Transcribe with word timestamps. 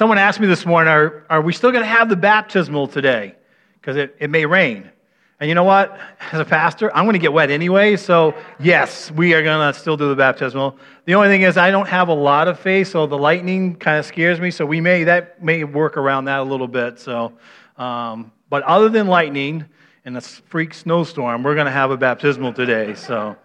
Someone 0.00 0.16
asked 0.16 0.40
me 0.40 0.46
this 0.46 0.64
morning, 0.64 0.90
are, 0.90 1.26
are 1.28 1.42
we 1.42 1.52
still 1.52 1.70
going 1.70 1.82
to 1.82 1.86
have 1.86 2.08
the 2.08 2.16
baptismal 2.16 2.86
today? 2.86 3.34
Because 3.74 3.98
it, 3.98 4.16
it 4.18 4.30
may 4.30 4.46
rain. 4.46 4.90
And 5.38 5.46
you 5.50 5.54
know 5.54 5.64
what? 5.64 6.00
As 6.32 6.40
a 6.40 6.44
pastor, 6.46 6.90
I'm 6.96 7.04
going 7.04 7.12
to 7.12 7.18
get 7.18 7.34
wet 7.34 7.50
anyway. 7.50 7.96
So, 7.96 8.34
yes, 8.58 9.10
we 9.10 9.34
are 9.34 9.42
going 9.42 9.70
to 9.70 9.78
still 9.78 9.98
do 9.98 10.08
the 10.08 10.16
baptismal. 10.16 10.78
The 11.04 11.16
only 11.16 11.28
thing 11.28 11.42
is, 11.42 11.58
I 11.58 11.70
don't 11.70 11.86
have 11.86 12.08
a 12.08 12.14
lot 12.14 12.48
of 12.48 12.58
faith, 12.58 12.88
so 12.88 13.06
the 13.06 13.18
lightning 13.18 13.76
kind 13.76 13.98
of 13.98 14.06
scares 14.06 14.40
me. 14.40 14.50
So, 14.50 14.64
we 14.64 14.80
may, 14.80 15.04
that 15.04 15.44
may 15.44 15.64
work 15.64 15.98
around 15.98 16.24
that 16.24 16.40
a 16.40 16.44
little 16.44 16.66
bit. 16.66 16.98
So, 16.98 17.34
um, 17.76 18.32
but 18.48 18.62
other 18.62 18.88
than 18.88 19.06
lightning 19.06 19.66
and 20.06 20.16
a 20.16 20.22
freak 20.22 20.72
snowstorm, 20.72 21.42
we're 21.42 21.56
going 21.56 21.66
to 21.66 21.72
have 21.72 21.90
a 21.90 21.98
baptismal 21.98 22.54
today. 22.54 22.94
So, 22.94 23.36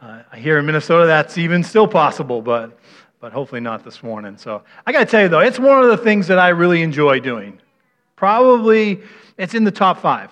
uh, 0.00 0.22
here 0.34 0.58
in 0.58 0.64
Minnesota, 0.64 1.04
that's 1.04 1.36
even 1.36 1.62
still 1.62 1.86
possible, 1.86 2.40
but 2.40 2.79
but 3.20 3.32
hopefully 3.32 3.60
not 3.60 3.84
this 3.84 4.02
morning. 4.02 4.36
So 4.38 4.62
I 4.86 4.92
got 4.92 5.00
to 5.00 5.06
tell 5.06 5.22
you, 5.22 5.28
though, 5.28 5.40
it's 5.40 5.58
one 5.58 5.82
of 5.82 5.88
the 5.88 5.98
things 5.98 6.26
that 6.28 6.38
I 6.38 6.48
really 6.48 6.82
enjoy 6.82 7.20
doing. 7.20 7.60
Probably 8.16 9.02
it's 9.36 9.54
in 9.54 9.64
the 9.64 9.70
top 9.70 10.00
five 10.00 10.30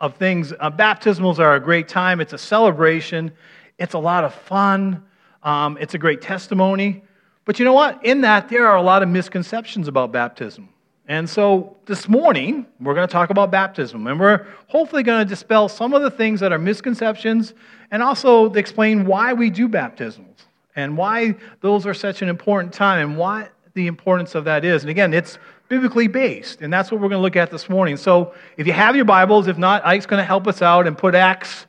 of 0.00 0.16
things. 0.16 0.52
Uh, 0.58 0.70
baptismals 0.70 1.38
are 1.38 1.54
a 1.54 1.60
great 1.60 1.88
time, 1.88 2.20
it's 2.20 2.32
a 2.32 2.38
celebration, 2.38 3.32
it's 3.78 3.94
a 3.94 3.98
lot 3.98 4.24
of 4.24 4.34
fun, 4.34 5.04
um, 5.42 5.76
it's 5.80 5.94
a 5.94 5.98
great 5.98 6.22
testimony. 6.22 7.02
But 7.44 7.58
you 7.58 7.64
know 7.64 7.72
what? 7.72 8.04
In 8.04 8.22
that, 8.22 8.48
there 8.48 8.66
are 8.66 8.76
a 8.76 8.82
lot 8.82 9.02
of 9.02 9.08
misconceptions 9.08 9.88
about 9.88 10.10
baptism. 10.10 10.68
And 11.08 11.28
so 11.28 11.76
this 11.86 12.08
morning, 12.08 12.66
we're 12.80 12.94
going 12.94 13.06
to 13.06 13.12
talk 13.12 13.30
about 13.30 13.50
baptism. 13.50 14.06
And 14.06 14.18
we're 14.18 14.46
hopefully 14.68 15.02
going 15.02 15.18
to 15.18 15.28
dispel 15.28 15.68
some 15.68 15.92
of 15.92 16.02
the 16.02 16.10
things 16.10 16.40
that 16.40 16.52
are 16.52 16.58
misconceptions 16.58 17.52
and 17.90 18.02
also 18.02 18.52
explain 18.54 19.04
why 19.04 19.32
we 19.32 19.50
do 19.50 19.68
baptisms 19.68 20.31
and 20.76 20.96
why 20.96 21.34
those 21.60 21.86
are 21.86 21.94
such 21.94 22.22
an 22.22 22.28
important 22.28 22.72
time 22.72 23.10
and 23.10 23.18
why 23.18 23.48
the 23.74 23.86
importance 23.86 24.34
of 24.34 24.44
that 24.44 24.64
is. 24.64 24.82
And 24.82 24.90
again, 24.90 25.14
it's 25.14 25.38
biblically 25.68 26.06
based, 26.06 26.60
and 26.60 26.72
that's 26.72 26.90
what 26.90 27.00
we're 27.00 27.08
going 27.08 27.18
to 27.18 27.22
look 27.22 27.36
at 27.36 27.50
this 27.50 27.68
morning. 27.68 27.96
So 27.96 28.34
if 28.56 28.66
you 28.66 28.72
have 28.72 28.94
your 28.94 29.04
Bibles, 29.04 29.46
if 29.48 29.56
not, 29.56 29.84
Ike's 29.86 30.06
going 30.06 30.20
to 30.20 30.24
help 30.24 30.46
us 30.46 30.60
out 30.62 30.86
and 30.86 30.96
put 30.96 31.14
Acts 31.14 31.66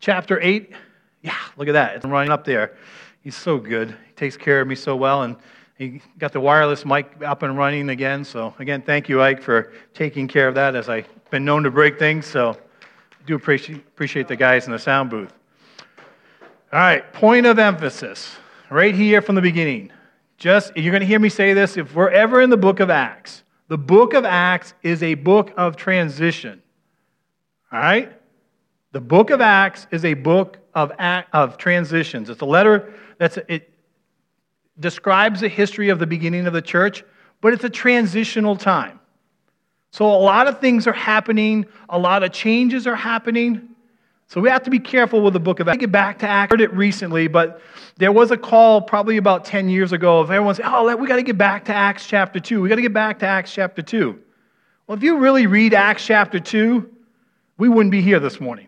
chapter 0.00 0.40
8. 0.40 0.72
Yeah, 1.22 1.34
look 1.56 1.68
at 1.68 1.72
that. 1.72 1.96
It's 1.96 2.04
running 2.04 2.30
up 2.30 2.44
there. 2.44 2.76
He's 3.22 3.36
so 3.36 3.58
good. 3.58 3.90
He 4.06 4.12
takes 4.14 4.36
care 4.36 4.60
of 4.60 4.68
me 4.68 4.74
so 4.74 4.94
well, 4.94 5.22
and 5.22 5.36
he 5.76 6.00
got 6.18 6.32
the 6.32 6.40
wireless 6.40 6.84
mic 6.84 7.10
up 7.24 7.42
and 7.42 7.56
running 7.56 7.88
again. 7.90 8.24
So, 8.24 8.54
again, 8.58 8.82
thank 8.82 9.08
you, 9.08 9.22
Ike, 9.22 9.42
for 9.42 9.72
taking 9.94 10.28
care 10.28 10.48
of 10.48 10.54
that 10.54 10.74
as 10.74 10.88
I've 10.88 11.08
been 11.30 11.44
known 11.44 11.62
to 11.64 11.70
break 11.70 11.98
things. 11.98 12.26
So, 12.26 12.50
I 12.50 13.26
do 13.26 13.34
appreciate, 13.34 13.78
appreciate 13.78 14.28
the 14.28 14.36
guys 14.36 14.66
in 14.66 14.72
the 14.72 14.78
sound 14.78 15.10
booth. 15.10 15.32
All 16.72 16.80
right, 16.80 17.10
point 17.12 17.46
of 17.46 17.58
emphasis 17.58 18.36
right 18.70 18.94
here 18.94 19.22
from 19.22 19.34
the 19.34 19.42
beginning. 19.42 19.90
Just, 20.38 20.76
you're 20.76 20.92
going 20.92 21.00
to 21.00 21.06
hear 21.06 21.18
me 21.18 21.28
say 21.28 21.54
this 21.54 21.76
if 21.76 21.94
we're 21.94 22.10
ever 22.10 22.40
in 22.40 22.50
the 22.50 22.56
book 22.56 22.80
of 22.80 22.90
Acts, 22.90 23.42
the 23.68 23.78
book 23.78 24.14
of 24.14 24.24
Acts 24.24 24.74
is 24.82 25.02
a 25.02 25.14
book 25.14 25.52
of 25.56 25.76
transition. 25.76 26.62
All 27.72 27.78
right? 27.78 28.12
The 28.92 29.00
book 29.00 29.30
of 29.30 29.40
Acts 29.40 29.86
is 29.90 30.04
a 30.04 30.14
book 30.14 30.58
of, 30.74 30.92
of 31.32 31.58
transitions. 31.58 32.30
It's 32.30 32.42
a 32.42 32.46
letter 32.46 32.94
that's, 33.18 33.38
it 33.48 33.72
describes 34.78 35.40
the 35.40 35.48
history 35.48 35.88
of 35.88 35.98
the 35.98 36.06
beginning 36.06 36.46
of 36.46 36.52
the 36.52 36.62
church, 36.62 37.02
but 37.40 37.52
it's 37.52 37.64
a 37.64 37.70
transitional 37.70 38.56
time. 38.56 39.00
So 39.90 40.06
a 40.06 40.20
lot 40.20 40.46
of 40.46 40.60
things 40.60 40.86
are 40.86 40.92
happening, 40.92 41.66
a 41.88 41.98
lot 41.98 42.22
of 42.22 42.32
changes 42.32 42.86
are 42.86 42.96
happening. 42.96 43.70
So 44.28 44.40
we 44.40 44.48
have 44.48 44.64
to 44.64 44.70
be 44.70 44.80
careful 44.80 45.20
with 45.20 45.34
the 45.34 45.40
book 45.40 45.60
of 45.60 45.68
Acts. 45.68 45.76
I 45.76 45.78
get 45.78 45.92
back 45.92 46.18
to 46.18 46.28
Acts. 46.28 46.52
I 46.52 46.54
heard 46.54 46.60
it 46.60 46.72
recently, 46.72 47.28
but 47.28 47.60
there 47.96 48.10
was 48.10 48.32
a 48.32 48.36
call 48.36 48.80
probably 48.80 49.18
about 49.18 49.44
10 49.44 49.68
years 49.68 49.92
ago 49.92 50.18
of 50.18 50.30
everyone 50.30 50.54
saying, 50.54 50.68
oh, 50.72 50.96
we 50.96 51.06
got 51.06 51.16
to 51.16 51.22
get 51.22 51.38
back 51.38 51.64
to 51.66 51.74
Acts 51.74 52.06
chapter 52.06 52.40
2. 52.40 52.60
We 52.60 52.68
got 52.68 52.74
to 52.76 52.82
get 52.82 52.92
back 52.92 53.20
to 53.20 53.26
Acts 53.26 53.52
chapter 53.52 53.82
2. 53.82 54.18
Well, 54.86 54.96
if 54.96 55.02
you 55.02 55.18
really 55.18 55.46
read 55.46 55.74
Acts 55.74 56.04
chapter 56.04 56.40
2, 56.40 56.90
we 57.58 57.68
wouldn't 57.68 57.92
be 57.92 58.02
here 58.02 58.18
this 58.18 58.40
morning. 58.40 58.66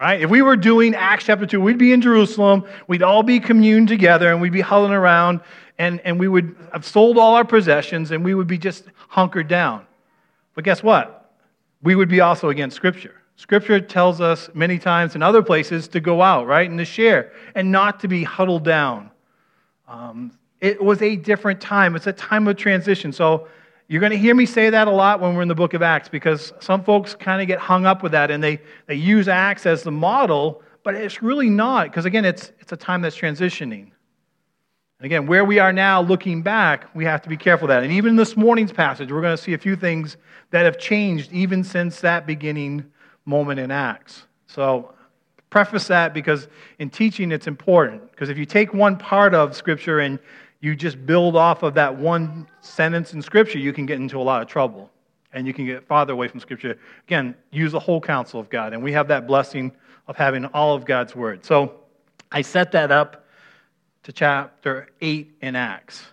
Right? 0.00 0.20
If 0.20 0.30
we 0.30 0.42
were 0.42 0.56
doing 0.56 0.94
Acts 0.94 1.24
chapter 1.24 1.46
2, 1.46 1.60
we'd 1.60 1.78
be 1.78 1.92
in 1.92 2.00
Jerusalem, 2.00 2.64
we'd 2.86 3.02
all 3.02 3.22
be 3.22 3.40
communed 3.40 3.88
together, 3.88 4.30
and 4.30 4.40
we'd 4.40 4.52
be 4.52 4.60
huddling 4.60 4.92
around, 4.92 5.40
and, 5.78 6.00
and 6.00 6.20
we 6.20 6.28
would 6.28 6.54
have 6.72 6.84
sold 6.84 7.18
all 7.18 7.34
our 7.34 7.44
possessions, 7.44 8.10
and 8.12 8.24
we 8.24 8.34
would 8.34 8.46
be 8.46 8.58
just 8.58 8.84
hunkered 9.08 9.48
down. 9.48 9.86
But 10.54 10.64
guess 10.64 10.82
what? 10.82 11.32
We 11.82 11.94
would 11.94 12.08
be 12.08 12.20
also 12.20 12.50
against 12.50 12.76
Scripture. 12.76 13.14
Scripture 13.36 13.80
tells 13.80 14.20
us 14.20 14.48
many 14.54 14.78
times 14.78 15.14
in 15.14 15.22
other 15.22 15.42
places 15.42 15.88
to 15.88 16.00
go 16.00 16.22
out, 16.22 16.46
right, 16.46 16.68
and 16.68 16.78
to 16.78 16.84
share, 16.86 17.32
and 17.54 17.70
not 17.70 18.00
to 18.00 18.08
be 18.08 18.24
huddled 18.24 18.64
down. 18.64 19.10
Um, 19.86 20.32
it 20.60 20.82
was 20.82 21.02
a 21.02 21.16
different 21.16 21.60
time. 21.60 21.94
It's 21.96 22.06
a 22.06 22.14
time 22.14 22.48
of 22.48 22.56
transition. 22.56 23.12
So 23.12 23.46
you're 23.88 24.00
going 24.00 24.12
to 24.12 24.18
hear 24.18 24.34
me 24.34 24.46
say 24.46 24.70
that 24.70 24.88
a 24.88 24.90
lot 24.90 25.20
when 25.20 25.36
we're 25.36 25.42
in 25.42 25.48
the 25.48 25.54
book 25.54 25.74
of 25.74 25.82
Acts 25.82 26.08
because 26.08 26.52
some 26.60 26.82
folks 26.82 27.14
kind 27.14 27.42
of 27.42 27.46
get 27.46 27.58
hung 27.58 27.84
up 27.84 28.02
with 28.02 28.12
that 28.12 28.30
and 28.30 28.42
they, 28.42 28.58
they 28.86 28.94
use 28.94 29.28
Acts 29.28 29.66
as 29.66 29.82
the 29.82 29.92
model, 29.92 30.62
but 30.82 30.94
it's 30.94 31.22
really 31.22 31.50
not 31.50 31.88
because, 31.88 32.06
again, 32.06 32.24
it's, 32.24 32.52
it's 32.58 32.72
a 32.72 32.76
time 32.76 33.02
that's 33.02 33.16
transitioning. 33.16 33.90
And 34.98 35.04
again, 35.04 35.26
where 35.26 35.44
we 35.44 35.58
are 35.58 35.74
now 35.74 36.00
looking 36.00 36.40
back, 36.40 36.88
we 36.94 37.04
have 37.04 37.20
to 37.20 37.28
be 37.28 37.36
careful 37.36 37.66
of 37.66 37.68
that. 37.68 37.82
And 37.82 37.92
even 37.92 38.10
in 38.10 38.16
this 38.16 38.34
morning's 38.34 38.72
passage, 38.72 39.12
we're 39.12 39.20
going 39.20 39.36
to 39.36 39.42
see 39.42 39.52
a 39.52 39.58
few 39.58 39.76
things 39.76 40.16
that 40.50 40.64
have 40.64 40.78
changed 40.78 41.30
even 41.32 41.62
since 41.62 42.00
that 42.00 42.26
beginning 42.26 42.90
moment 43.26 43.60
in 43.60 43.70
Acts. 43.70 44.24
So, 44.46 44.94
preface 45.50 45.86
that 45.88 46.14
because 46.14 46.48
in 46.78 46.88
teaching 46.90 47.30
it's 47.32 47.46
important. 47.46 48.10
Because 48.10 48.30
if 48.30 48.38
you 48.38 48.46
take 48.46 48.72
one 48.72 48.96
part 48.96 49.34
of 49.34 49.54
Scripture 49.54 50.00
and 50.00 50.18
you 50.60 50.74
just 50.74 51.04
build 51.04 51.36
off 51.36 51.62
of 51.62 51.74
that 51.74 51.94
one 51.94 52.46
sentence 52.60 53.12
in 53.12 53.20
Scripture, 53.20 53.58
you 53.58 53.72
can 53.72 53.84
get 53.84 54.00
into 54.00 54.18
a 54.18 54.22
lot 54.22 54.40
of 54.40 54.48
trouble 54.48 54.90
and 55.32 55.46
you 55.46 55.52
can 55.52 55.66
get 55.66 55.86
farther 55.86 56.14
away 56.14 56.28
from 56.28 56.40
Scripture. 56.40 56.78
Again, 57.06 57.34
use 57.50 57.72
the 57.72 57.80
whole 57.80 58.00
counsel 58.00 58.40
of 58.40 58.48
God. 58.48 58.72
And 58.72 58.82
we 58.82 58.92
have 58.92 59.08
that 59.08 59.26
blessing 59.26 59.72
of 60.08 60.16
having 60.16 60.46
all 60.46 60.74
of 60.74 60.84
God's 60.84 61.14
Word. 61.14 61.44
So, 61.44 61.80
I 62.32 62.42
set 62.42 62.72
that 62.72 62.90
up 62.90 63.26
to 64.02 64.12
chapter 64.12 64.88
8 65.00 65.36
in 65.42 65.56
Acts. 65.56 66.06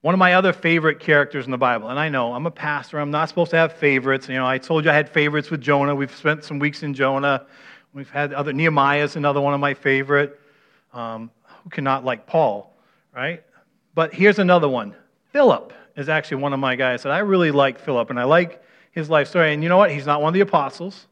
One 0.00 0.14
of 0.14 0.18
my 0.18 0.34
other 0.34 0.52
favorite 0.52 1.00
characters 1.00 1.44
in 1.44 1.50
the 1.50 1.58
Bible, 1.58 1.88
and 1.88 1.98
I 1.98 2.08
know 2.08 2.32
I'm 2.32 2.46
a 2.46 2.52
pastor, 2.52 3.00
I'm 3.00 3.10
not 3.10 3.28
supposed 3.28 3.50
to 3.50 3.56
have 3.56 3.72
favorites. 3.72 4.28
You 4.28 4.36
know, 4.36 4.46
I 4.46 4.58
told 4.58 4.84
you 4.84 4.90
I 4.90 4.94
had 4.94 5.08
favorites 5.08 5.50
with 5.50 5.60
Jonah. 5.60 5.94
We've 5.94 6.14
spent 6.14 6.44
some 6.44 6.60
weeks 6.60 6.84
in 6.84 6.94
Jonah. 6.94 7.46
We've 7.92 8.08
had 8.10 8.32
other, 8.32 8.52
Nehemiah's 8.52 9.16
another 9.16 9.40
one 9.40 9.54
of 9.54 9.60
my 9.60 9.74
favorite. 9.74 10.38
Um, 10.92 11.30
who 11.64 11.70
cannot 11.70 12.04
like 12.04 12.26
Paul, 12.26 12.74
right? 13.14 13.42
But 13.94 14.14
here's 14.14 14.38
another 14.38 14.68
one. 14.68 14.94
Philip 15.32 15.72
is 15.96 16.08
actually 16.08 16.42
one 16.42 16.52
of 16.52 16.60
my 16.60 16.76
guys 16.76 17.02
that 17.02 17.10
I 17.10 17.18
really 17.18 17.50
like 17.50 17.78
Philip, 17.78 18.10
and 18.10 18.20
I 18.20 18.24
like 18.24 18.62
his 18.92 19.10
life 19.10 19.28
story. 19.28 19.52
And 19.52 19.62
you 19.62 19.68
know 19.68 19.76
what? 19.76 19.90
He's 19.90 20.06
not 20.06 20.22
one 20.22 20.28
of 20.28 20.34
the 20.34 20.40
apostles. 20.40 21.08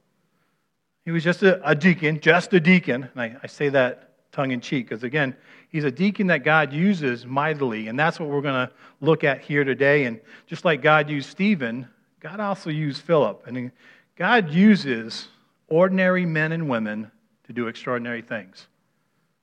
He 1.05 1.11
was 1.11 1.25
just 1.25 1.43
a, 1.43 1.69
a 1.69 1.75
deacon, 1.75 2.21
just 2.21 2.53
a 2.55 2.61
deacon. 2.61 3.09
And 3.13 3.21
I, 3.21 3.37
I 3.43 3.47
say 3.49 3.69
that 3.71 4.13
tongue 4.33 4.53
in 4.53 4.61
cheek, 4.61 4.89
because 4.89 5.03
again, 5.03 5.37
He's 5.69 5.85
a 5.85 5.91
deacon 5.91 6.29
that 6.29 6.45
God 6.45 6.73
uses 6.73 7.27
mightily, 7.27 7.89
and 7.89 7.99
that's 7.99 8.21
what 8.21 8.29
we're 8.29 8.41
going 8.41 8.69
to 8.69 8.73
look 9.01 9.25
at 9.25 9.41
here 9.41 9.65
today. 9.65 10.05
And 10.05 10.21
just 10.47 10.65
like 10.65 10.83
God 10.83 11.11
used 11.11 11.29
Stephen, 11.29 11.89
God 12.21 12.41
also 12.41 12.71
used 12.71 13.03
Philip. 13.03 13.45
And 13.47 13.71
God 14.17 14.51
uses 14.51 15.29
ordinary 15.69 16.25
men 16.25 16.53
and 16.53 16.69
women 16.69 17.11
to 17.45 17.53
do 17.53 17.69
extraordinary 17.69 18.23
things. 18.23 18.67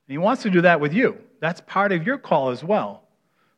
And 0.07 0.13
He 0.13 0.17
wants 0.17 0.43
to 0.43 0.49
do 0.49 0.61
that 0.61 0.79
with 0.79 0.93
you. 0.93 1.17
That's 1.39 1.61
part 1.61 1.91
of 1.91 2.05
your 2.05 2.17
call 2.17 2.49
as 2.49 2.63
well. 2.63 3.03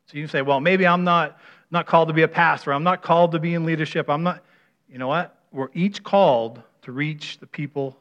So 0.06 0.18
you 0.18 0.28
say, 0.28 0.42
well, 0.42 0.60
maybe 0.60 0.86
I'm 0.86 1.04
not, 1.04 1.38
not 1.70 1.86
called 1.86 2.08
to 2.08 2.14
be 2.14 2.22
a 2.22 2.28
pastor. 2.28 2.72
I'm 2.72 2.84
not 2.84 3.02
called 3.02 3.32
to 3.32 3.38
be 3.38 3.54
in 3.54 3.64
leadership. 3.64 4.08
I'm 4.08 4.22
not, 4.22 4.44
you 4.88 4.98
know 4.98 5.08
what? 5.08 5.40
We're 5.52 5.70
each 5.74 6.02
called 6.02 6.62
to 6.82 6.92
reach 6.92 7.38
the 7.38 7.46
people 7.46 7.96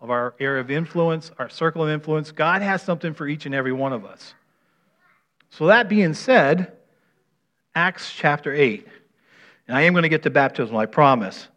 of 0.00 0.10
our 0.10 0.34
area 0.40 0.60
of 0.60 0.70
influence, 0.70 1.30
our 1.38 1.48
circle 1.48 1.82
of 1.82 1.90
influence. 1.90 2.32
God 2.32 2.62
has 2.62 2.82
something 2.82 3.12
for 3.12 3.28
each 3.28 3.46
and 3.46 3.54
every 3.54 3.72
one 3.72 3.92
of 3.92 4.04
us. 4.04 4.34
So, 5.50 5.66
that 5.66 5.88
being 5.88 6.14
said, 6.14 6.72
Acts 7.74 8.12
chapter 8.12 8.52
8. 8.52 8.86
And 9.68 9.76
I 9.76 9.82
am 9.82 9.92
going 9.92 10.02
to 10.02 10.08
get 10.08 10.22
to 10.24 10.30
baptism, 10.30 10.76
I 10.76 10.86
promise. 10.86 11.48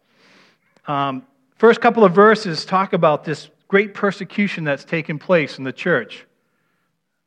Um, 0.86 1.24
first 1.56 1.80
couple 1.80 2.04
of 2.04 2.12
verses 2.12 2.64
talk 2.64 2.92
about 2.92 3.24
this 3.24 3.50
great 3.68 3.94
persecution 3.94 4.64
that's 4.64 4.84
taken 4.84 5.18
place 5.18 5.58
in 5.58 5.64
the 5.64 5.72
church. 5.72 6.26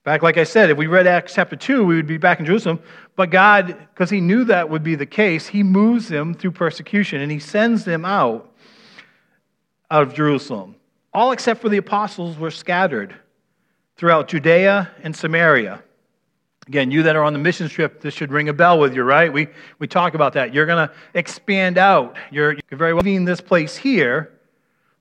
Back, 0.03 0.21
like 0.23 0.37
I 0.37 0.45
said, 0.45 0.69
if 0.69 0.77
we 0.77 0.87
read 0.87 1.07
Acts 1.07 1.33
chapter 1.33 1.55
2, 1.55 1.83
we 1.83 1.95
would 1.95 2.07
be 2.07 2.17
back 2.17 2.39
in 2.39 2.45
Jerusalem. 2.45 2.79
But 3.15 3.29
God, 3.29 3.77
because 3.93 4.09
He 4.09 4.21
knew 4.21 4.45
that 4.45 4.69
would 4.69 4.83
be 4.83 4.95
the 4.95 5.05
case, 5.05 5.47
He 5.47 5.63
moves 5.63 6.07
them 6.07 6.33
through 6.33 6.51
persecution 6.51 7.21
and 7.21 7.31
He 7.31 7.39
sends 7.39 7.83
them 7.83 8.05
out, 8.05 8.53
out 9.89 10.03
of 10.03 10.13
Jerusalem 10.13 10.76
all 11.17 11.31
except 11.31 11.59
for 11.61 11.67
the 11.67 11.77
apostles 11.77 12.37
were 12.37 12.51
scattered 12.51 13.15
throughout 13.95 14.27
Judea 14.27 14.91
and 15.01 15.15
Samaria. 15.15 15.81
Again, 16.67 16.91
you 16.91 17.01
that 17.01 17.15
are 17.15 17.23
on 17.23 17.33
the 17.33 17.39
mission 17.39 17.67
trip, 17.67 18.01
this 18.01 18.13
should 18.13 18.31
ring 18.31 18.49
a 18.49 18.53
bell 18.53 18.77
with 18.77 18.93
you, 18.93 19.01
right? 19.01 19.33
We, 19.33 19.47
we 19.79 19.87
talk 19.87 20.13
about 20.13 20.33
that. 20.33 20.53
You're 20.53 20.67
going 20.67 20.87
to 20.87 20.93
expand 21.15 21.79
out. 21.79 22.17
You're, 22.29 22.53
you're 22.53 22.77
very 22.77 22.93
well 22.93 23.01
leaving 23.01 23.25
this 23.25 23.41
place 23.41 23.75
here, 23.75 24.31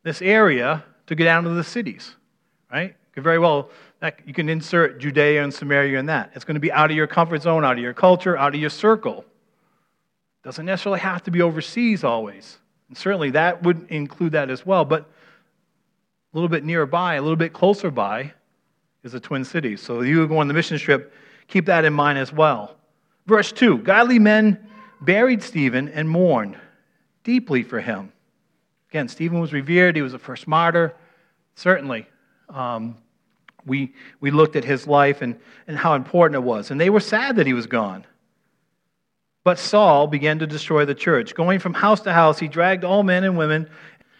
this 0.05 0.23
area, 0.23 0.83
to 1.07 1.15
go 1.15 1.23
down 1.23 1.45
to 1.45 1.51
the 1.51 1.63
cities, 1.63 2.17
right? 2.73 2.93
You 2.93 3.13
could 3.13 3.23
very 3.23 3.39
well, 3.39 3.69
that, 4.01 4.21
you 4.25 4.33
can 4.33 4.49
insert 4.49 4.99
Judea 4.99 5.45
and 5.45 5.53
Samaria 5.53 5.99
in 5.99 6.07
that. 6.07 6.33
It's 6.35 6.47
going 6.47 6.55
to 6.55 6.61
be 6.61 6.73
out 6.73 6.91
of 6.91 6.97
your 6.97 7.07
comfort 7.07 7.43
zone, 7.43 7.63
out 7.63 7.75
of 7.75 7.83
your 7.83 7.93
culture, 7.93 8.39
out 8.39 8.55
of 8.55 8.61
your 8.61 8.71
circle. 8.71 9.27
Doesn't 10.43 10.65
necessarily 10.65 11.01
have 11.01 11.25
to 11.25 11.31
be 11.31 11.43
overseas 11.43 12.05
always. 12.05 12.57
And 12.89 12.97
certainly 12.97 13.33
that 13.33 13.63
would 13.65 13.91
include 13.91 14.33
that 14.33 14.49
as 14.49 14.65
well. 14.65 14.87
But 14.87 15.11
little 16.37 16.49
bit 16.49 16.65
nearby, 16.65 17.15
a 17.15 17.23
little 17.23 17.37
bit 17.37 17.53
closer 17.53 17.91
by, 17.91 18.33
is 19.03 19.13
the 19.13 19.21
Twin 19.21 19.45
Cities. 19.45 19.81
So 19.81 20.03
you 20.03 20.27
go 20.29 20.39
on 20.39 20.49
the 20.49 20.55
mission 20.55 20.79
trip, 20.79 21.13
keep 21.49 21.67
that 21.67 21.85
in 21.85 21.93
mind 21.93 22.19
as 22.19 22.33
well. 22.33 22.77
Verse 23.27 23.53
2 23.53 23.79
Godly 23.79 24.19
men 24.19 24.69
buried 25.01 25.43
Stephen 25.43 25.89
and 25.89 26.09
mourned 26.09 26.59
deeply 27.25 27.63
for 27.63 27.81
him. 27.81 28.13
Again, 28.91 29.09
Stephen 29.09 29.41
was 29.41 29.53
revered, 29.53 29.97
he 29.97 30.03
was 30.03 30.13
the 30.13 30.19
first 30.19 30.47
martyr. 30.47 30.95
Certainly, 31.55 32.07
um, 32.51 32.97
we, 33.65 33.95
we 34.21 34.31
looked 34.31 34.57
at 34.57 34.65
his 34.65 34.87
life 34.87 35.23
and, 35.23 35.39
and 35.67 35.77
how 35.77 35.95
important 35.95 36.37
it 36.37 36.47
was. 36.47 36.71
And 36.71 36.81
they 36.81 36.91
were 36.91 37.01
sad 37.01 37.37
that 37.37 37.47
he 37.47 37.55
was 37.55 37.67
gone. 37.67 38.05
But 39.43 39.59
Saul 39.59 40.07
began 40.07 40.39
to 40.41 40.47
destroy 40.47 40.85
the 40.85 40.95
church. 40.95 41.35
Going 41.35 41.59
from 41.61 41.73
house 41.73 42.01
to 42.01 42.13
house, 42.13 42.39
he 42.39 42.47
dragged 42.47 42.85
all 42.85 43.03
men 43.03 43.25
and 43.25 43.39
women 43.39 43.63
and 43.63 43.71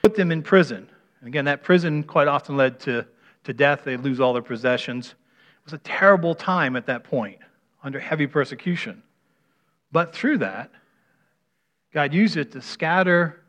put 0.03 0.15
them 0.15 0.33
in 0.33 0.43
prison. 0.43 0.89
And 1.27 1.35
again, 1.35 1.47
that 1.47 1.65
prison 1.65 2.05
quite 2.05 2.29
often 2.29 2.57
led 2.57 2.79
to, 2.81 3.05
to 3.43 3.53
death. 3.53 3.83
They'd 3.83 3.99
lose 3.99 4.21
all 4.21 4.33
their 4.33 4.43
possessions. 4.43 5.09
It 5.09 5.65
was 5.65 5.73
a 5.73 5.79
terrible 5.79 6.37
time 6.37 6.77
at 6.77 6.87
that 6.87 7.03
point, 7.03 7.39
under 7.83 7.99
heavy 7.99 8.29
persecution. 8.29 9.03
But 9.91 10.15
through 10.15 10.39
that, 10.39 10.71
God 11.93 12.15
used 12.15 12.37
it 12.37 12.53
to 12.53 12.63
scatter 12.63 13.43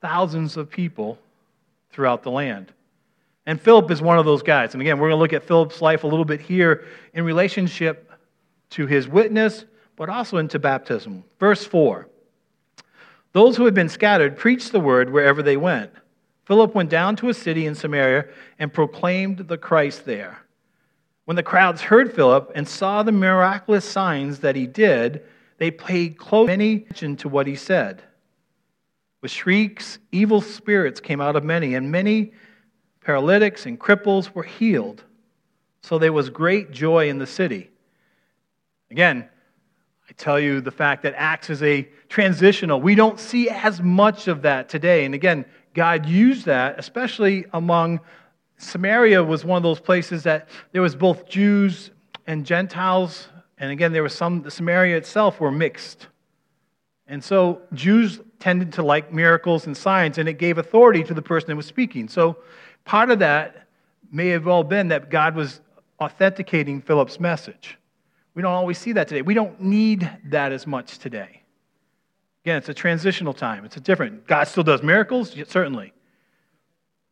thousands 0.00 0.56
of 0.56 0.70
people 0.70 1.18
throughout 1.90 2.22
the 2.22 2.30
land. 2.30 2.72
And 3.44 3.60
Philip 3.60 3.90
is 3.90 4.00
one 4.00 4.18
of 4.18 4.24
those 4.24 4.42
guys. 4.42 4.72
And 4.72 4.80
again, 4.80 4.98
we're 4.98 5.10
going 5.10 5.18
to 5.18 5.22
look 5.22 5.34
at 5.34 5.46
Philip's 5.46 5.82
life 5.82 6.02
a 6.02 6.06
little 6.06 6.24
bit 6.24 6.40
here 6.40 6.86
in 7.12 7.24
relationship 7.24 8.10
to 8.70 8.86
his 8.86 9.06
witness, 9.06 9.66
but 9.96 10.08
also 10.08 10.38
into 10.38 10.58
baptism. 10.58 11.24
Verse 11.38 11.62
4 11.62 12.08
Those 13.32 13.58
who 13.58 13.66
had 13.66 13.74
been 13.74 13.90
scattered 13.90 14.38
preached 14.38 14.72
the 14.72 14.80
word 14.80 15.12
wherever 15.12 15.42
they 15.42 15.58
went. 15.58 15.92
Philip 16.46 16.74
went 16.74 16.90
down 16.90 17.16
to 17.16 17.28
a 17.28 17.34
city 17.34 17.66
in 17.66 17.74
Samaria 17.74 18.26
and 18.58 18.72
proclaimed 18.72 19.38
the 19.48 19.58
Christ 19.58 20.06
there. 20.06 20.38
When 21.24 21.34
the 21.36 21.42
crowds 21.42 21.80
heard 21.82 22.14
Philip 22.14 22.52
and 22.54 22.68
saw 22.68 23.02
the 23.02 23.12
miraculous 23.12 23.84
signs 23.84 24.38
that 24.38 24.54
he 24.54 24.66
did, 24.66 25.24
they 25.58 25.72
paid 25.72 26.18
close 26.18 26.48
attention 26.48 27.16
to 27.16 27.28
what 27.28 27.48
he 27.48 27.56
said. 27.56 28.02
With 29.22 29.32
shrieks, 29.32 29.98
evil 30.12 30.40
spirits 30.40 31.00
came 31.00 31.20
out 31.20 31.34
of 31.34 31.42
many, 31.42 31.74
and 31.74 31.90
many 31.90 32.32
paralytics 33.00 33.66
and 33.66 33.78
cripples 33.78 34.32
were 34.32 34.44
healed. 34.44 35.02
So 35.80 35.98
there 35.98 36.12
was 36.12 36.30
great 36.30 36.70
joy 36.70 37.08
in 37.08 37.18
the 37.18 37.26
city. 37.26 37.70
Again, 38.92 39.28
I 40.08 40.12
tell 40.12 40.38
you 40.38 40.60
the 40.60 40.70
fact 40.70 41.02
that 41.02 41.14
Acts 41.16 41.50
is 41.50 41.62
a 41.64 41.88
transitional. 42.08 42.80
We 42.80 42.94
don't 42.94 43.18
see 43.18 43.50
as 43.50 43.82
much 43.82 44.28
of 44.28 44.42
that 44.42 44.68
today. 44.68 45.04
And 45.04 45.14
again, 45.14 45.44
God 45.76 46.06
used 46.06 46.46
that, 46.46 46.78
especially 46.78 47.44
among 47.52 48.00
Samaria 48.56 49.22
was 49.22 49.44
one 49.44 49.58
of 49.58 49.62
those 49.62 49.78
places 49.78 50.22
that 50.22 50.48
there 50.72 50.80
was 50.80 50.96
both 50.96 51.28
Jews 51.28 51.90
and 52.26 52.46
Gentiles. 52.46 53.28
And 53.58 53.70
again, 53.70 53.92
there 53.92 54.02
was 54.02 54.14
some, 54.14 54.40
the 54.40 54.50
Samaria 54.50 54.96
itself 54.96 55.38
were 55.38 55.52
mixed. 55.52 56.06
And 57.06 57.22
so 57.22 57.60
Jews 57.74 58.20
tended 58.38 58.72
to 58.72 58.82
like 58.82 59.12
miracles 59.12 59.66
and 59.66 59.76
signs, 59.76 60.16
and 60.16 60.26
it 60.30 60.38
gave 60.38 60.56
authority 60.56 61.04
to 61.04 61.12
the 61.12 61.20
person 61.20 61.48
that 61.48 61.56
was 61.56 61.66
speaking. 61.66 62.08
So 62.08 62.38
part 62.86 63.10
of 63.10 63.18
that 63.18 63.68
may 64.10 64.28
have 64.28 64.46
well 64.46 64.64
been 64.64 64.88
that 64.88 65.10
God 65.10 65.36
was 65.36 65.60
authenticating 66.00 66.80
Philip's 66.80 67.20
message. 67.20 67.76
We 68.34 68.40
don't 68.40 68.52
always 68.52 68.78
see 68.78 68.92
that 68.92 69.08
today. 69.08 69.20
We 69.20 69.34
don't 69.34 69.60
need 69.60 70.10
that 70.24 70.52
as 70.52 70.66
much 70.66 70.98
today. 70.98 71.42
Again, 72.46 72.58
it's 72.58 72.68
a 72.68 72.74
transitional 72.74 73.34
time. 73.34 73.64
It's 73.64 73.76
a 73.76 73.80
different. 73.80 74.28
God 74.28 74.44
still 74.44 74.62
does 74.62 74.80
miracles, 74.80 75.34
certainly. 75.48 75.92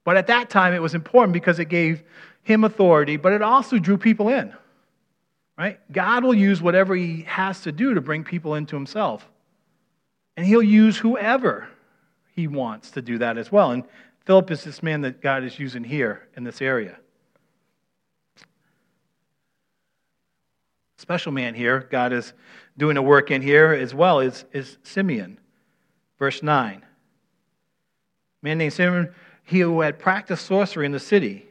But 0.04 0.16
at 0.16 0.28
that 0.28 0.48
time, 0.48 0.72
it 0.72 0.80
was 0.80 0.94
important 0.94 1.32
because 1.32 1.58
it 1.58 1.64
gave 1.64 2.04
him 2.44 2.62
authority, 2.62 3.16
but 3.16 3.32
it 3.32 3.42
also 3.42 3.80
drew 3.80 3.98
people 3.98 4.28
in. 4.28 4.54
Right? 5.58 5.80
God 5.90 6.22
will 6.22 6.36
use 6.36 6.62
whatever 6.62 6.94
he 6.94 7.22
has 7.22 7.62
to 7.62 7.72
do 7.72 7.94
to 7.94 8.00
bring 8.00 8.22
people 8.22 8.54
into 8.54 8.76
himself. 8.76 9.28
And 10.36 10.46
he'll 10.46 10.62
use 10.62 10.96
whoever 10.96 11.66
he 12.36 12.46
wants 12.46 12.92
to 12.92 13.02
do 13.02 13.18
that 13.18 13.36
as 13.36 13.50
well. 13.50 13.72
And 13.72 13.82
Philip 14.26 14.52
is 14.52 14.62
this 14.62 14.84
man 14.84 15.00
that 15.00 15.20
God 15.20 15.42
is 15.42 15.58
using 15.58 15.82
here 15.82 16.28
in 16.36 16.44
this 16.44 16.62
area. 16.62 16.96
Special 20.98 21.32
man 21.32 21.56
here, 21.56 21.88
God 21.90 22.12
is 22.12 22.34
doing 22.76 22.96
a 22.96 23.02
work 23.02 23.30
in 23.30 23.42
here 23.42 23.72
as 23.72 23.94
well, 23.94 24.20
is, 24.20 24.44
is 24.52 24.78
Simeon. 24.82 25.38
Verse 26.18 26.42
9. 26.42 26.82
A 26.82 26.84
man 28.42 28.58
named 28.58 28.72
Simeon, 28.72 29.14
he 29.44 29.60
who 29.60 29.80
had 29.80 29.98
practiced 29.98 30.46
sorcery 30.46 30.86
in 30.86 30.92
the 30.92 31.00
city, 31.00 31.46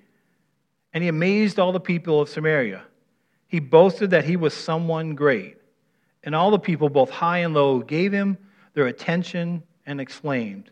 and 0.93 1.03
he 1.03 1.09
amazed 1.09 1.59
all 1.59 1.71
the 1.71 1.79
people 1.79 2.21
of 2.21 2.29
Samaria. 2.29 2.83
He 3.47 3.59
boasted 3.59 4.11
that 4.11 4.25
he 4.25 4.35
was 4.35 4.53
someone 4.53 5.15
great. 5.15 5.57
And 6.23 6.33
all 6.33 6.51
the 6.51 6.59
people, 6.59 6.89
both 6.89 7.09
high 7.09 7.39
and 7.39 7.53
low, 7.53 7.79
gave 7.79 8.11
him 8.11 8.37
their 8.73 8.87
attention 8.87 9.63
and 9.85 9.99
exclaimed, 9.99 10.71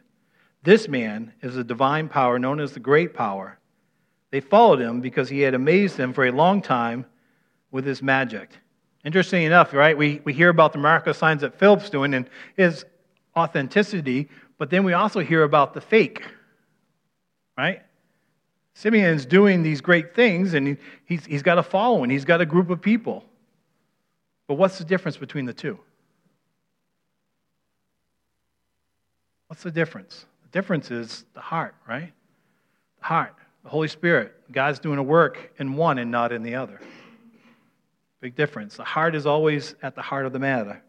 This 0.63 0.87
man 0.87 1.33
is 1.41 1.57
a 1.57 1.63
divine 1.63 2.07
power 2.07 2.39
known 2.39 2.59
as 2.59 2.71
the 2.71 2.79
great 2.79 3.13
power. 3.13 3.59
They 4.31 4.39
followed 4.39 4.79
him 4.79 5.01
because 5.01 5.29
he 5.29 5.41
had 5.41 5.53
amazed 5.53 5.97
them 5.97 6.13
for 6.13 6.25
a 6.25 6.31
long 6.31 6.61
time 6.61 7.05
with 7.69 7.85
his 7.85 8.01
magic. 8.01 8.49
Interesting 9.03 9.43
enough, 9.43 9.73
right? 9.73 9.97
We, 9.97 10.21
we 10.23 10.33
hear 10.33 10.49
about 10.49 10.73
the 10.73 10.79
miraculous 10.79 11.17
signs 11.17 11.41
that 11.41 11.57
Philip's 11.57 11.89
doing 11.89 12.13
and 12.13 12.29
his 12.55 12.85
authenticity, 13.35 14.29
but 14.57 14.69
then 14.69 14.83
we 14.83 14.93
also 14.93 15.21
hear 15.21 15.43
about 15.43 15.73
the 15.73 15.81
fake, 15.81 16.23
right? 17.57 17.81
Simeon's 18.73 19.25
doing 19.25 19.63
these 19.63 19.81
great 19.81 20.15
things 20.15 20.53
and 20.53 20.67
he, 20.67 20.77
he's, 21.05 21.25
he's 21.25 21.43
got 21.43 21.57
a 21.57 21.63
following, 21.63 22.09
he's 22.09 22.25
got 22.25 22.41
a 22.41 22.45
group 22.45 22.69
of 22.69 22.81
people. 22.81 23.25
But 24.47 24.55
what's 24.55 24.77
the 24.77 24.85
difference 24.85 25.17
between 25.17 25.45
the 25.45 25.53
two? 25.53 25.79
What's 29.47 29.63
the 29.63 29.71
difference? 29.71 30.25
The 30.43 30.49
difference 30.49 30.91
is 30.91 31.25
the 31.33 31.41
heart, 31.41 31.75
right? 31.87 32.13
The 32.99 33.05
heart, 33.05 33.35
the 33.63 33.69
Holy 33.69 33.87
Spirit. 33.87 34.33
God's 34.51 34.79
doing 34.79 34.97
a 34.97 35.03
work 35.03 35.53
in 35.57 35.75
one 35.75 35.97
and 35.97 36.11
not 36.11 36.31
in 36.31 36.43
the 36.43 36.55
other. 36.55 36.79
Big 38.21 38.35
difference. 38.35 38.77
The 38.77 38.83
heart 38.83 39.15
is 39.15 39.25
always 39.25 39.73
at 39.81 39.95
the 39.95 40.01
heart 40.03 40.27
of 40.27 40.31
the 40.31 40.39
matter. 40.39 40.81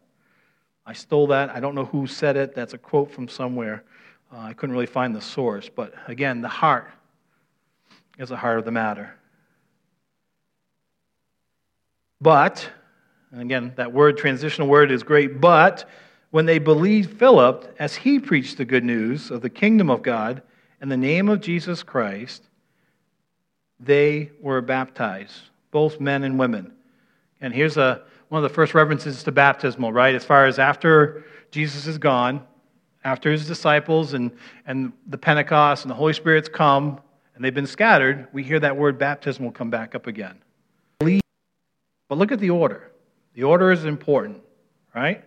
I 0.85 0.93
stole 0.93 1.27
that. 1.27 1.49
I 1.49 1.59
don't 1.59 1.73
know 1.73 1.85
who 1.85 2.05
said 2.05 2.37
it. 2.37 2.53
That's 2.53 2.75
a 2.75 2.77
quote 2.77 3.11
from 3.11 3.27
somewhere. 3.27 3.83
Uh, 4.31 4.37
I 4.37 4.53
couldn't 4.53 4.73
really 4.73 4.85
find 4.85 5.15
the 5.15 5.21
source. 5.21 5.67
But 5.67 5.95
again, 6.07 6.41
the 6.41 6.47
heart 6.47 6.91
is 8.19 8.29
the 8.29 8.37
heart 8.37 8.59
of 8.59 8.65
the 8.65 8.71
matter. 8.71 9.15
But, 12.21 12.69
and 13.31 13.41
again, 13.41 13.73
that 13.77 13.91
word, 13.91 14.17
transitional 14.17 14.67
word, 14.67 14.91
is 14.91 15.01
great. 15.01 15.41
But 15.41 15.89
when 16.29 16.45
they 16.45 16.59
believed 16.59 17.17
Philip 17.17 17.75
as 17.79 17.95
he 17.95 18.19
preached 18.19 18.57
the 18.57 18.65
good 18.65 18.83
news 18.83 19.31
of 19.31 19.41
the 19.41 19.49
kingdom 19.49 19.89
of 19.89 20.03
God 20.03 20.43
in 20.81 20.89
the 20.89 20.97
name 20.97 21.29
of 21.29 21.41
Jesus 21.41 21.81
Christ, 21.81 22.43
they 23.79 24.29
were 24.39 24.61
baptized, 24.61 25.33
both 25.71 25.99
men 25.99 26.23
and 26.23 26.37
women. 26.37 26.73
And 27.43 27.53
here's 27.53 27.75
a, 27.75 28.01
one 28.29 28.43
of 28.43 28.49
the 28.49 28.55
first 28.55 28.73
references 28.73 29.21
to 29.23 29.31
baptismal, 29.31 29.91
right? 29.91 30.15
As 30.15 30.23
far 30.23 30.45
as 30.45 30.59
after 30.59 31.25
Jesus 31.51 31.85
is 31.85 31.97
gone, 31.97 32.41
after 33.03 33.29
his 33.29 33.45
disciples 33.45 34.13
and, 34.13 34.31
and 34.65 34.93
the 35.07 35.17
Pentecost 35.17 35.83
and 35.83 35.91
the 35.91 35.95
Holy 35.95 36.13
Spirit's 36.13 36.47
come 36.47 37.01
and 37.35 37.43
they've 37.43 37.53
been 37.53 37.67
scattered, 37.67 38.29
we 38.31 38.43
hear 38.43 38.61
that 38.61 38.77
word 38.77 38.97
baptismal 38.97 39.51
come 39.51 39.69
back 39.69 39.93
up 39.93 40.07
again. 40.07 40.41
But 40.99 42.17
look 42.17 42.31
at 42.31 42.39
the 42.39 42.49
order. 42.49 42.91
The 43.33 43.43
order 43.43 43.71
is 43.71 43.83
important, 43.83 44.41
right? 44.95 45.25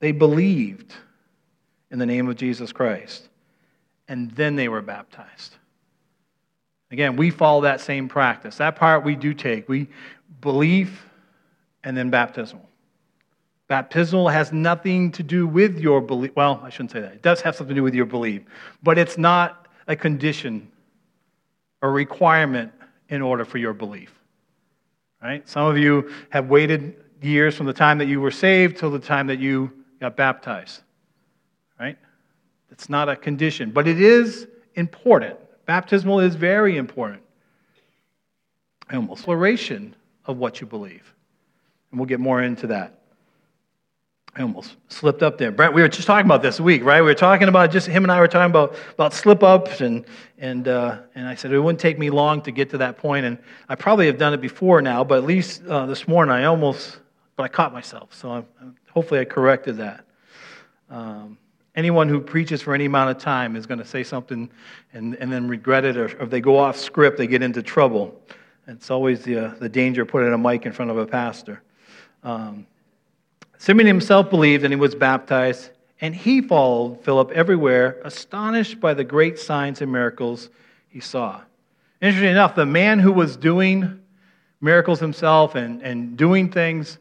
They 0.00 0.12
believed 0.12 0.94
in 1.90 1.98
the 1.98 2.06
name 2.06 2.28
of 2.28 2.36
Jesus 2.36 2.72
Christ, 2.72 3.28
and 4.06 4.30
then 4.30 4.56
they 4.56 4.68
were 4.68 4.80
baptized. 4.80 5.56
Again, 6.90 7.16
we 7.16 7.30
follow 7.30 7.62
that 7.62 7.82
same 7.82 8.08
practice. 8.08 8.56
That 8.56 8.76
part 8.76 9.04
we 9.04 9.14
do 9.14 9.34
take. 9.34 9.68
We 9.68 9.88
believe 10.40 11.04
and 11.88 11.96
then 11.96 12.10
baptismal. 12.10 12.68
Baptismal 13.66 14.28
has 14.28 14.52
nothing 14.52 15.10
to 15.12 15.22
do 15.22 15.46
with 15.46 15.78
your 15.78 16.02
belief. 16.02 16.32
Well, 16.36 16.60
I 16.62 16.68
shouldn't 16.68 16.90
say 16.90 17.00
that. 17.00 17.14
It 17.14 17.22
does 17.22 17.40
have 17.40 17.56
something 17.56 17.74
to 17.74 17.80
do 17.80 17.82
with 17.82 17.94
your 17.94 18.04
belief, 18.04 18.42
but 18.82 18.98
it's 18.98 19.16
not 19.16 19.68
a 19.86 19.96
condition 19.96 20.70
a 21.80 21.88
requirement 21.88 22.72
in 23.08 23.22
order 23.22 23.42
for 23.42 23.56
your 23.56 23.72
belief. 23.72 24.12
Right? 25.22 25.48
Some 25.48 25.66
of 25.66 25.78
you 25.78 26.12
have 26.28 26.50
waited 26.50 26.96
years 27.22 27.54
from 27.56 27.64
the 27.64 27.72
time 27.72 27.96
that 27.98 28.06
you 28.06 28.20
were 28.20 28.30
saved 28.30 28.76
till 28.76 28.90
the 28.90 28.98
time 28.98 29.26
that 29.28 29.38
you 29.38 29.72
got 29.98 30.14
baptized. 30.14 30.82
Right? 31.80 31.96
It's 32.70 32.90
not 32.90 33.08
a 33.08 33.16
condition, 33.16 33.70
but 33.70 33.88
it 33.88 33.98
is 33.98 34.46
important. 34.74 35.38
Baptismal 35.64 36.20
is 36.20 36.34
very 36.34 36.76
important. 36.76 37.22
Almost 38.92 39.22
declaration 39.22 39.96
of 40.26 40.36
what 40.36 40.60
you 40.60 40.66
believe. 40.66 41.14
And 41.90 41.98
we'll 41.98 42.06
get 42.06 42.20
more 42.20 42.42
into 42.42 42.68
that. 42.68 42.94
I 44.36 44.42
almost 44.42 44.76
slipped 44.88 45.24
up 45.24 45.36
there. 45.36 45.50
Brent, 45.50 45.74
we 45.74 45.82
were 45.82 45.88
just 45.88 46.06
talking 46.06 46.26
about 46.26 46.42
this 46.42 46.60
week, 46.60 46.84
right? 46.84 47.00
We 47.00 47.06
were 47.06 47.14
talking 47.14 47.48
about 47.48 47.72
just 47.72 47.88
him 47.88 48.04
and 48.04 48.12
I 48.12 48.20
were 48.20 48.28
talking 48.28 48.50
about, 48.50 48.76
about 48.92 49.12
slip 49.12 49.42
ups, 49.42 49.80
and, 49.80 50.04
and, 50.38 50.68
uh, 50.68 50.98
and 51.16 51.26
I 51.26 51.34
said 51.34 51.50
it 51.50 51.58
wouldn't 51.58 51.80
take 51.80 51.98
me 51.98 52.08
long 52.08 52.40
to 52.42 52.52
get 52.52 52.70
to 52.70 52.78
that 52.78 52.98
point, 52.98 53.26
and 53.26 53.38
I 53.68 53.74
probably 53.74 54.06
have 54.06 54.16
done 54.16 54.34
it 54.34 54.40
before 54.40 54.80
now, 54.80 55.02
but 55.02 55.18
at 55.18 55.24
least 55.24 55.64
uh, 55.66 55.86
this 55.86 56.06
morning 56.06 56.32
I 56.32 56.44
almost, 56.44 57.00
but 57.34 57.42
I 57.42 57.48
caught 57.48 57.72
myself, 57.72 58.14
so 58.14 58.30
I, 58.30 58.44
hopefully 58.90 59.18
I 59.18 59.24
corrected 59.24 59.78
that. 59.78 60.04
Um, 60.88 61.36
anyone 61.74 62.08
who 62.08 62.20
preaches 62.20 62.62
for 62.62 62.74
any 62.74 62.84
amount 62.84 63.10
of 63.10 63.18
time 63.18 63.56
is 63.56 63.66
going 63.66 63.78
to 63.78 63.84
say 63.84 64.04
something 64.04 64.48
and, 64.92 65.16
and 65.16 65.32
then 65.32 65.48
regret 65.48 65.84
it, 65.84 65.96
or 65.96 66.06
if 66.06 66.30
they 66.30 66.40
go 66.40 66.58
off 66.58 66.76
script, 66.76 67.18
they 67.18 67.26
get 67.26 67.42
into 67.42 67.60
trouble. 67.60 68.20
It's 68.68 68.90
always 68.90 69.22
the, 69.22 69.46
uh, 69.46 69.54
the 69.58 69.68
danger 69.68 70.02
of 70.02 70.08
putting 70.08 70.32
a 70.32 70.38
mic 70.38 70.64
in 70.64 70.72
front 70.72 70.92
of 70.92 70.98
a 70.98 71.06
pastor. 71.06 71.62
Um, 72.22 72.66
Simeon 73.58 73.86
himself 73.86 74.30
believed 74.30 74.64
and 74.64 74.72
he 74.72 74.78
was 74.78 74.94
baptized, 74.94 75.70
and 76.00 76.14
he 76.14 76.40
followed 76.40 77.02
Philip 77.02 77.30
everywhere, 77.32 78.00
astonished 78.04 78.80
by 78.80 78.94
the 78.94 79.04
great 79.04 79.38
signs 79.38 79.82
and 79.82 79.90
miracles 79.90 80.48
he 80.88 81.00
saw. 81.00 81.40
Interesting 82.00 82.30
enough, 82.30 82.54
the 82.54 82.66
man 82.66 83.00
who 83.00 83.12
was 83.12 83.36
doing 83.36 84.00
miracles 84.60 85.00
himself 85.00 85.54
and, 85.54 85.82
and 85.82 86.16
doing 86.16 86.50
things 86.50 86.98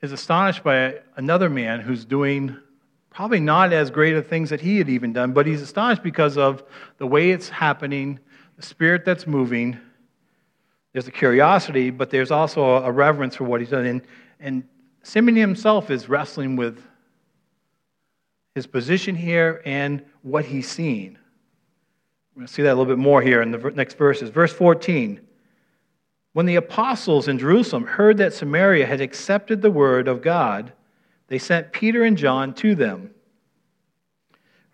is 0.00 0.12
astonished 0.12 0.62
by 0.62 1.00
another 1.16 1.50
man 1.50 1.80
who's 1.80 2.04
doing 2.04 2.56
probably 3.10 3.40
not 3.40 3.72
as 3.72 3.90
great 3.90 4.14
of 4.14 4.28
things 4.28 4.50
that 4.50 4.60
he 4.60 4.78
had 4.78 4.88
even 4.88 5.12
done, 5.12 5.32
but 5.32 5.46
he's 5.46 5.60
astonished 5.60 6.04
because 6.04 6.36
of 6.36 6.62
the 6.98 7.06
way 7.06 7.30
it's 7.30 7.48
happening, 7.48 8.20
the 8.56 8.62
spirit 8.62 9.04
that's 9.04 9.26
moving. 9.26 9.76
There's 10.98 11.06
a 11.06 11.12
curiosity, 11.12 11.90
but 11.90 12.10
there's 12.10 12.32
also 12.32 12.78
a 12.78 12.90
reverence 12.90 13.36
for 13.36 13.44
what 13.44 13.60
he's 13.60 13.70
done. 13.70 13.86
And, 13.86 14.02
and 14.40 14.64
Simeon 15.04 15.36
himself 15.36 15.92
is 15.92 16.08
wrestling 16.08 16.56
with 16.56 16.84
his 18.56 18.66
position 18.66 19.14
here 19.14 19.62
and 19.64 20.04
what 20.22 20.44
he's 20.44 20.68
seeing. 20.68 21.16
We're 22.34 22.40
going 22.40 22.46
to 22.48 22.52
see 22.52 22.62
that 22.62 22.70
a 22.70 22.74
little 22.74 22.92
bit 22.92 22.98
more 22.98 23.22
here 23.22 23.42
in 23.42 23.52
the 23.52 23.58
next 23.76 23.96
verses. 23.96 24.30
Verse 24.30 24.52
14. 24.52 25.20
When 26.32 26.46
the 26.46 26.56
apostles 26.56 27.28
in 27.28 27.38
Jerusalem 27.38 27.86
heard 27.86 28.16
that 28.16 28.34
Samaria 28.34 28.84
had 28.84 29.00
accepted 29.00 29.62
the 29.62 29.70
word 29.70 30.08
of 30.08 30.20
God, 30.20 30.72
they 31.28 31.38
sent 31.38 31.70
Peter 31.70 32.02
and 32.02 32.16
John 32.16 32.54
to 32.54 32.74
them. 32.74 33.14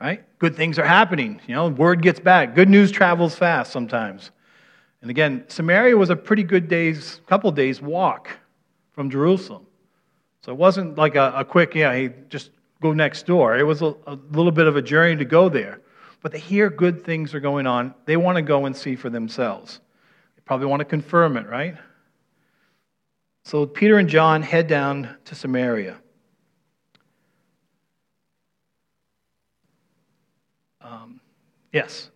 Right? 0.00 0.24
Good 0.38 0.56
things 0.56 0.78
are 0.78 0.86
happening. 0.86 1.42
You 1.46 1.54
know, 1.54 1.68
word 1.68 2.00
gets 2.00 2.18
back. 2.18 2.54
Good 2.54 2.70
news 2.70 2.90
travels 2.90 3.36
fast 3.36 3.70
sometimes. 3.70 4.30
And 5.04 5.10
again, 5.10 5.44
Samaria 5.48 5.94
was 5.98 6.08
a 6.08 6.16
pretty 6.16 6.44
good 6.44 6.66
days, 6.66 7.20
couple 7.26 7.52
days 7.52 7.82
walk 7.82 8.30
from 8.92 9.10
Jerusalem. 9.10 9.66
So 10.40 10.50
it 10.50 10.56
wasn't 10.56 10.96
like 10.96 11.14
a, 11.14 11.30
a 11.36 11.44
quick, 11.44 11.74
yeah, 11.74 11.92
hey, 11.92 12.14
just 12.30 12.52
go 12.80 12.94
next 12.94 13.26
door. 13.26 13.58
It 13.58 13.64
was 13.64 13.82
a, 13.82 13.94
a 14.06 14.18
little 14.32 14.50
bit 14.50 14.66
of 14.66 14.76
a 14.76 14.80
journey 14.80 15.14
to 15.16 15.26
go 15.26 15.50
there. 15.50 15.82
But 16.22 16.32
they 16.32 16.38
hear 16.38 16.70
good 16.70 17.04
things 17.04 17.34
are 17.34 17.40
going 17.40 17.66
on. 17.66 17.94
They 18.06 18.16
want 18.16 18.36
to 18.36 18.42
go 18.42 18.64
and 18.64 18.74
see 18.74 18.96
for 18.96 19.10
themselves. 19.10 19.80
They 20.36 20.42
probably 20.46 20.68
want 20.68 20.80
to 20.80 20.86
confirm 20.86 21.36
it, 21.36 21.46
right? 21.48 21.76
So 23.44 23.66
Peter 23.66 23.98
and 23.98 24.08
John 24.08 24.40
head 24.40 24.68
down 24.68 25.18
to 25.26 25.34
Samaria. 25.34 25.98
Um, 30.80 31.20
yes. 31.74 32.08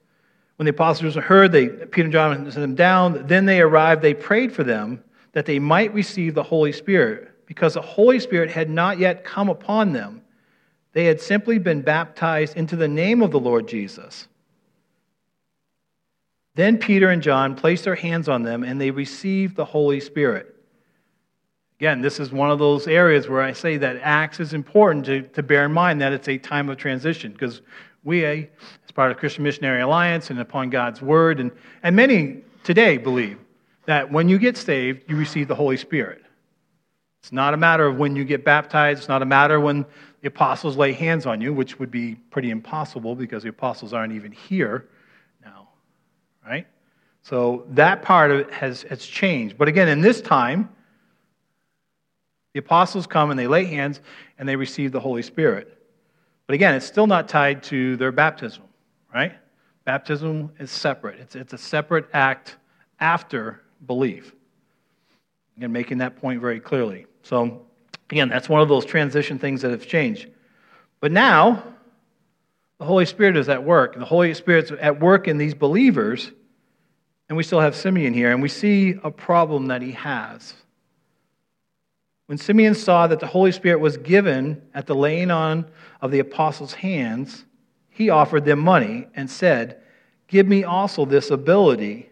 When 0.59 0.65
the 0.65 0.71
apostles 0.71 1.15
heard, 1.15 1.53
they, 1.53 1.69
Peter 1.69 2.03
and 2.03 2.13
John 2.13 2.37
sent 2.51 2.55
them 2.55 2.75
down. 2.75 3.29
Then 3.29 3.47
they 3.47 3.61
arrived. 3.61 4.03
They 4.03 4.13
prayed 4.13 4.53
for 4.53 4.65
them 4.65 5.05
that 5.31 5.47
they 5.47 5.61
might 5.61 5.95
receive 5.95 6.35
the 6.35 6.43
Holy 6.43 6.73
Spirit 6.73 7.31
because 7.47 7.75
the 7.75 7.81
Holy 7.81 8.19
Spirit 8.19 8.51
had 8.51 8.69
not 8.69 8.99
yet 8.99 9.25
come 9.25 9.49
upon 9.49 9.93
them. 9.93 10.21
They 10.95 11.05
had 11.05 11.21
simply 11.21 11.61
been 11.61 11.83
baptized 11.83 12.57
into 12.57 12.75
the 12.75 12.89
name 12.89 13.23
of 13.23 13.31
the 13.31 13.39
Lord 13.39 13.69
Jesus. 13.69 14.27
Then 16.57 16.77
Peter 16.77 17.09
and 17.11 17.23
John 17.23 17.55
placed 17.55 17.85
their 17.85 17.95
hands 17.95 18.29
on 18.29 18.43
them 18.43 18.65
and 18.65 18.81
they 18.81 18.91
received 18.91 19.55
the 19.55 19.65
Holy 19.65 20.01
Spirit. 20.01 20.57
Again, 21.79 22.01
this 22.01 22.19
is 22.19 22.33
one 22.33 22.51
of 22.51 22.59
those 22.59 22.89
areas 22.89 23.29
where 23.29 23.43
I 23.43 23.53
say 23.53 23.77
that 23.77 24.01
Acts 24.03 24.41
is 24.41 24.55
important 24.55 25.05
to, 25.07 25.23
to 25.23 25.43
bear 25.45 25.67
in 25.67 25.73
mind 25.73 26.01
that 26.01 26.13
it's 26.13 26.29
a 26.29 26.37
time 26.37 26.69
of 26.69 26.79
transition 26.79 27.31
because 27.31 27.63
we, 28.03 28.49
part 28.99 29.13
of 29.13 29.17
the 29.17 29.21
Christian 29.21 29.45
Missionary 29.45 29.81
Alliance 29.81 30.31
and 30.31 30.41
upon 30.41 30.71
God's 30.71 31.01
Word, 31.01 31.39
and, 31.39 31.53
and 31.85 31.95
many 31.95 32.43
today 32.65 32.99
believe 32.99 33.39
that 33.87 34.11
when 34.11 34.29
you 34.29 34.41
get 34.41 34.57
saved, 34.57 35.05
you 35.09 35.15
receive 35.15 35.47
the 35.47 35.55
Holy 35.55 35.77
Spirit. 35.77 36.25
It's 37.23 37.31
not 37.31 37.55
a 37.55 37.57
matter 37.57 37.87
of 37.87 37.97
when 37.97 38.17
you 38.17 38.25
get 38.25 38.45
baptized. 38.45 38.99
It's 38.99 39.09
not 39.09 39.23
a 39.23 39.25
matter 39.25 39.61
when 39.61 39.87
the 40.21 40.27
apostles 40.27 40.77
lay 40.77 40.93
hands 40.93 41.27
on 41.27 41.41
you, 41.41 41.55
which 41.55 41.79
would 41.79 41.93
be 41.93 42.17
pretty 42.17 42.51
impossible 42.51 43.15
because 43.15 43.45
the 43.45 43.51
apostles 43.51 43.93
aren't 43.93 44.15
even 44.15 44.33
here 44.33 44.89
now, 45.45 45.69
right? 46.45 46.67
So 47.23 47.67
that 47.69 48.03
part 48.03 48.33
of 48.33 48.41
it 48.41 48.51
has, 48.53 48.83
has 48.83 49.07
changed. 49.07 49.57
But 49.57 49.69
again, 49.69 49.87
in 49.87 50.01
this 50.01 50.21
time, 50.21 50.71
the 52.53 52.59
apostles 52.59 53.07
come 53.07 53.31
and 53.31 53.39
they 53.39 53.47
lay 53.47 53.65
hands 53.65 54.01
and 54.41 54.49
they 54.49 54.57
receive 54.57 54.91
the 54.91 54.99
Holy 54.99 55.23
Spirit. 55.23 55.81
But 56.49 56.55
again, 56.55 56.75
it's 56.75 56.87
still 56.87 57.07
not 57.07 57.29
tied 57.29 57.63
to 57.65 57.97
their 57.97 58.11
baptism, 58.11 58.65
right? 59.13 59.33
Baptism 59.85 60.53
is 60.59 60.71
separate, 60.71 61.19
it's, 61.21 61.35
it's 61.35 61.53
a 61.53 61.59
separate 61.59 62.09
act 62.13 62.57
after 63.01 63.63
belief. 63.87 64.35
Again, 65.57 65.73
making 65.73 65.99
that 65.99 66.17
point 66.17 66.41
very 66.41 66.61
clearly. 66.61 67.07
So, 67.23 67.67
again, 68.11 68.29
that's 68.29 68.49
one 68.49 68.61
of 68.61 68.69
those 68.69 68.85
transition 68.85 69.39
things 69.39 69.63
that 69.63 69.71
have 69.71 69.87
changed. 69.87 70.29
But 71.01 71.13
now, 71.13 71.63
the 72.79 72.85
Holy 72.85 73.07
Spirit 73.07 73.37
is 73.37 73.49
at 73.49 73.65
work. 73.65 73.97
The 73.99 74.05
Holy 74.05 74.35
Spirit's 74.35 74.71
at 74.81 75.01
work 75.01 75.27
in 75.27 75.37
these 75.37 75.55
believers, 75.55 76.31
and 77.29 77.37
we 77.37 77.43
still 77.43 77.61
have 77.61 77.75
Simeon 77.75 78.15
here, 78.15 78.31
and 78.31 78.41
we 78.41 78.49
see 78.49 78.95
a 79.03 79.11
problem 79.11 79.67
that 79.67 79.83
he 79.83 79.93
has. 79.93 80.55
When 82.27 82.39
Simeon 82.39 82.75
saw 82.75 83.07
that 83.07 83.21
the 83.21 83.27
Holy 83.27 83.53
Spirit 83.53 83.81
was 83.81 83.97
given 83.97 84.63
at 84.75 84.87
the 84.87 84.95
laying 84.95 85.31
on 85.31 85.67
of 86.01 86.11
the 86.11 86.19
apostles' 86.19 86.75
hands, 86.75 87.45
he 87.99 88.11
offered 88.11 88.45
them 88.45 88.61
money 88.61 89.09
and 89.17 89.29
said, 89.29 89.81
Give 90.29 90.47
me 90.47 90.63
also 90.63 91.05
this 91.05 91.33
ability, 91.33 92.11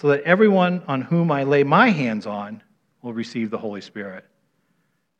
so 0.00 0.08
that 0.08 0.22
everyone 0.22 0.82
on 0.88 1.02
whom 1.02 1.30
I 1.30 1.44
lay 1.44 1.62
my 1.62 1.90
hands 1.90 2.26
on 2.26 2.64
will 3.00 3.12
receive 3.12 3.48
the 3.48 3.58
Holy 3.58 3.80
Spirit. 3.80 4.24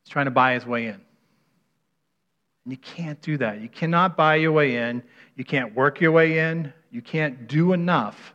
He's 0.03 0.11
trying 0.11 0.25
to 0.25 0.33
buy 0.33 0.55
his 0.55 0.67
way 0.67 0.87
in. 0.87 0.95
And 0.95 2.73
you 2.73 2.77
can't 2.77 3.23
do 3.23 3.37
that. 3.37 3.61
You 3.61 3.69
cannot 3.69 4.17
buy 4.17 4.35
your 4.35 4.51
way 4.51 4.75
in. 4.75 5.01
You 5.37 5.45
can't 5.45 5.73
work 5.77 6.01
your 6.01 6.11
way 6.11 6.41
in. 6.41 6.73
You 6.91 7.01
can't 7.01 7.47
do 7.47 7.73
enough. 7.73 8.35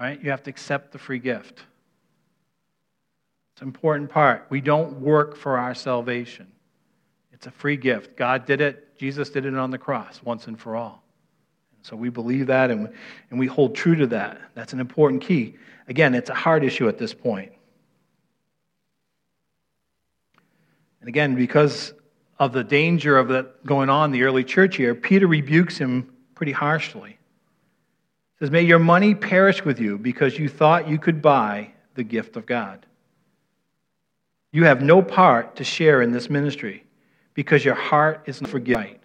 Right? 0.00 0.18
You 0.22 0.30
have 0.30 0.44
to 0.44 0.50
accept 0.50 0.92
the 0.92 0.98
free 0.98 1.18
gift. 1.18 1.62
It's 3.52 3.60
an 3.60 3.68
important 3.68 4.08
part. 4.08 4.46
We 4.48 4.62
don't 4.62 5.02
work 5.02 5.36
for 5.36 5.58
our 5.58 5.74
salvation. 5.74 6.50
It's 7.34 7.46
a 7.46 7.50
free 7.50 7.76
gift. 7.76 8.16
God 8.16 8.46
did 8.46 8.62
it. 8.62 8.83
Jesus 8.98 9.30
did 9.30 9.44
it 9.44 9.54
on 9.54 9.70
the 9.70 9.78
cross 9.78 10.20
once 10.22 10.46
and 10.46 10.58
for 10.58 10.76
all. 10.76 11.02
So 11.82 11.96
we 11.96 12.08
believe 12.08 12.46
that 12.46 12.70
and, 12.70 12.90
and 13.30 13.38
we 13.38 13.46
hold 13.46 13.74
true 13.74 13.94
to 13.96 14.06
that. 14.08 14.40
That's 14.54 14.72
an 14.72 14.80
important 14.80 15.22
key. 15.22 15.56
Again, 15.86 16.14
it's 16.14 16.30
a 16.30 16.34
hard 16.34 16.64
issue 16.64 16.88
at 16.88 16.96
this 16.96 17.12
point. 17.12 17.52
And 21.00 21.08
again, 21.10 21.34
because 21.34 21.92
of 22.38 22.52
the 22.52 22.64
danger 22.64 23.18
of 23.18 23.28
that 23.28 23.66
going 23.66 23.90
on 23.90 24.06
in 24.06 24.12
the 24.12 24.22
early 24.22 24.44
church 24.44 24.76
here, 24.76 24.94
Peter 24.94 25.26
rebukes 25.26 25.76
him 25.76 26.10
pretty 26.34 26.52
harshly. 26.52 27.10
He 27.10 28.38
says, 28.38 28.50
May 28.50 28.62
your 28.62 28.78
money 28.78 29.14
perish 29.14 29.64
with 29.64 29.78
you 29.78 29.98
because 29.98 30.38
you 30.38 30.48
thought 30.48 30.88
you 30.88 30.98
could 30.98 31.20
buy 31.20 31.72
the 31.94 32.02
gift 32.02 32.36
of 32.36 32.46
God. 32.46 32.86
You 34.50 34.64
have 34.64 34.80
no 34.80 35.02
part 35.02 35.56
to 35.56 35.64
share 35.64 36.00
in 36.00 36.12
this 36.12 36.30
ministry 36.30 36.83
because 37.34 37.64
your 37.64 37.74
heart 37.74 38.22
is 38.26 38.40
not 38.40 38.50
forgiven. 38.50 38.98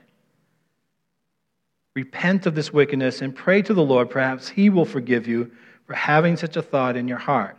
Repent 1.95 2.45
of 2.45 2.55
this 2.55 2.71
wickedness 2.71 3.21
and 3.21 3.35
pray 3.35 3.61
to 3.61 3.73
the 3.73 3.83
Lord. 3.83 4.09
Perhaps 4.09 4.47
He 4.47 4.69
will 4.69 4.85
forgive 4.85 5.27
you 5.27 5.51
for 5.85 5.93
having 5.93 6.37
such 6.37 6.55
a 6.55 6.61
thought 6.61 6.95
in 6.95 7.07
your 7.07 7.17
heart. 7.17 7.57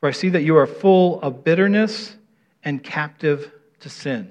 For 0.00 0.08
I 0.08 0.12
see 0.12 0.28
that 0.30 0.42
you 0.42 0.56
are 0.56 0.66
full 0.66 1.20
of 1.22 1.44
bitterness 1.44 2.16
and 2.64 2.82
captive 2.82 3.52
to 3.80 3.88
sin. 3.88 4.30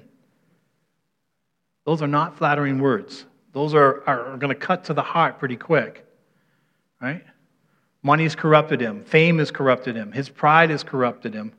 Those 1.86 2.02
are 2.02 2.08
not 2.08 2.36
flattering 2.36 2.78
words. 2.78 3.24
Those 3.52 3.74
are, 3.74 4.06
are 4.06 4.36
going 4.36 4.54
to 4.54 4.54
cut 4.54 4.84
to 4.84 4.94
the 4.94 5.02
heart 5.02 5.38
pretty 5.38 5.56
quick. 5.56 6.06
Right? 7.00 7.24
Money 8.02 8.24
has 8.24 8.36
corrupted 8.36 8.80
him. 8.80 9.02
Fame 9.04 9.38
has 9.38 9.50
corrupted 9.50 9.96
him. 9.96 10.12
His 10.12 10.28
pride 10.28 10.70
has 10.70 10.84
corrupted 10.84 11.34
him. 11.34 11.52